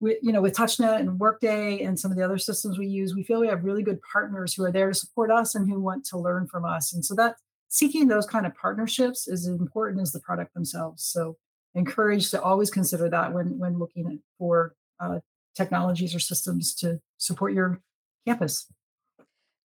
we, 0.00 0.18
you 0.22 0.32
know, 0.32 0.42
with 0.42 0.54
TouchNet 0.54 1.00
and 1.00 1.18
Workday 1.18 1.82
and 1.82 1.98
some 1.98 2.10
of 2.10 2.16
the 2.16 2.24
other 2.24 2.38
systems 2.38 2.78
we 2.78 2.86
use, 2.86 3.14
we 3.14 3.22
feel 3.22 3.40
we 3.40 3.48
have 3.48 3.64
really 3.64 3.82
good 3.82 4.00
partners 4.12 4.54
who 4.54 4.64
are 4.64 4.72
there 4.72 4.88
to 4.88 4.94
support 4.94 5.30
us 5.30 5.54
and 5.54 5.68
who 5.68 5.80
want 5.80 6.04
to 6.06 6.18
learn 6.18 6.46
from 6.46 6.64
us. 6.64 6.92
And 6.92 7.04
so 7.04 7.14
that 7.14 7.36
seeking 7.68 8.08
those 8.08 8.26
kind 8.26 8.46
of 8.46 8.54
partnerships 8.54 9.26
is 9.26 9.46
as 9.46 9.58
important 9.58 10.02
as 10.02 10.12
the 10.12 10.20
product 10.20 10.54
themselves. 10.54 11.04
So 11.04 11.36
encouraged 11.74 12.30
to 12.30 12.42
always 12.42 12.70
consider 12.70 13.08
that 13.10 13.32
when 13.32 13.58
when 13.58 13.78
looking 13.78 14.20
for 14.38 14.74
uh, 15.00 15.20
technologies 15.54 16.14
or 16.14 16.18
systems 16.18 16.74
to 16.74 17.00
support 17.18 17.52
your 17.52 17.80
campus 18.26 18.66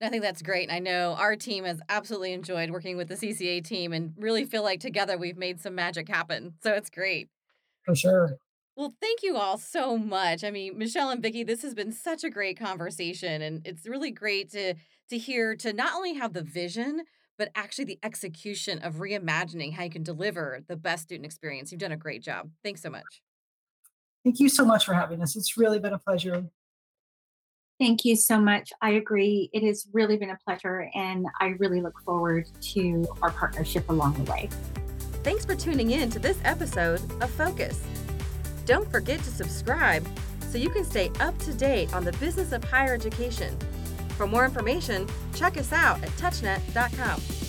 I 0.02 0.10
think 0.10 0.24
that's 0.24 0.42
great. 0.42 0.70
And 0.70 0.72
I 0.72 0.80
know 0.80 1.14
our 1.14 1.36
team 1.36 1.64
has 1.66 1.80
absolutely 1.88 2.34
enjoyed 2.34 2.72
working 2.72 2.98
with 2.98 3.08
the 3.08 3.16
CCA 3.16 3.64
team 3.64 3.94
and 3.94 4.14
really 4.18 4.46
feel 4.46 4.64
like 4.64 4.80
together 4.80 5.18
we've 5.18 5.38
made 5.38 5.62
some 5.62 5.76
magic 5.76 6.10
happen. 6.10 6.56
So 6.64 6.74
it's 6.74 6.90
great. 6.90 7.30
for 7.86 7.96
sure. 7.96 8.38
Well, 8.76 8.94
thank 9.02 9.22
you 9.22 9.36
all 9.38 9.58
so 9.58 9.98
much. 9.98 10.44
I 10.44 10.52
mean, 10.52 10.78
Michelle 10.78 11.10
and 11.10 11.22
Vicki, 11.22 11.44
this 11.44 11.62
has 11.62 11.74
been 11.74 11.92
such 11.92 12.24
a 12.24 12.30
great 12.30 12.58
conversation 12.58 13.42
and 13.42 13.66
it's 13.66 13.86
really 13.86 14.12
great 14.12 14.52
to 14.52 14.76
to 15.10 15.18
hear 15.18 15.56
to 15.58 15.74
not 15.74 15.94
only 15.94 16.14
have 16.14 16.34
the 16.34 16.42
vision, 16.42 17.04
but 17.38 17.50
actually 17.56 17.86
the 17.86 18.00
execution 18.02 18.80
of 18.80 18.96
reimagining 18.96 19.74
how 19.74 19.84
you 19.84 19.90
can 19.90 20.04
deliver 20.04 20.62
the 20.68 20.78
best 20.78 21.04
student 21.04 21.26
experience. 21.26 21.72
You've 21.72 21.82
done 21.82 21.92
a 21.92 21.98
great 21.98 22.22
job. 22.22 22.50
Thanks 22.64 22.82
so 22.82 22.90
much. 22.90 23.22
Thank 24.24 24.40
you 24.40 24.48
so 24.48 24.64
much 24.64 24.86
for 24.86 24.94
having 24.94 25.22
us. 25.22 25.36
It's 25.36 25.58
really 25.58 25.80
been 25.80 25.94
a 25.94 26.00
pleasure. 26.00 26.46
Thank 27.80 28.06
you 28.06 28.16
so 28.16 28.40
much. 28.40 28.72
I 28.82 28.92
agree. 28.92 29.50
It 29.54 29.64
has 29.64 29.88
really 29.92 30.16
been 30.16 30.30
a 30.30 30.38
pleasure, 30.46 30.88
and 30.94 31.26
I 31.40 31.56
really 31.58 31.82
look 31.82 32.00
forward 32.06 32.48
to 32.74 33.08
our 33.24 33.32
partnership 33.32 33.90
along 33.90 34.24
the 34.24 34.32
way. 34.32 34.50
Thanks 35.24 35.46
for 35.46 35.56
tuning 35.56 35.90
in 35.90 36.12
to 36.12 36.20
this 36.20 36.38
episode 36.44 37.02
of 37.24 37.32
Focus. 37.32 37.82
Don't 38.72 38.90
forget 38.90 39.20
to 39.20 39.30
subscribe 39.30 40.08
so 40.50 40.58
you 40.58 40.70
can 40.70 40.86
stay 40.86 41.12
up 41.20 41.38
to 41.40 41.54
date 41.54 41.94
on 41.94 42.06
the 42.06 42.14
business 42.14 42.54
of 42.54 42.64
higher 42.64 42.94
education. 42.94 43.58
For 44.16 44.26
more 44.26 44.46
information, 44.46 45.10
check 45.36 45.58
us 45.58 45.74
out 45.74 46.02
at 46.02 46.10
touchnet.com. 46.12 47.41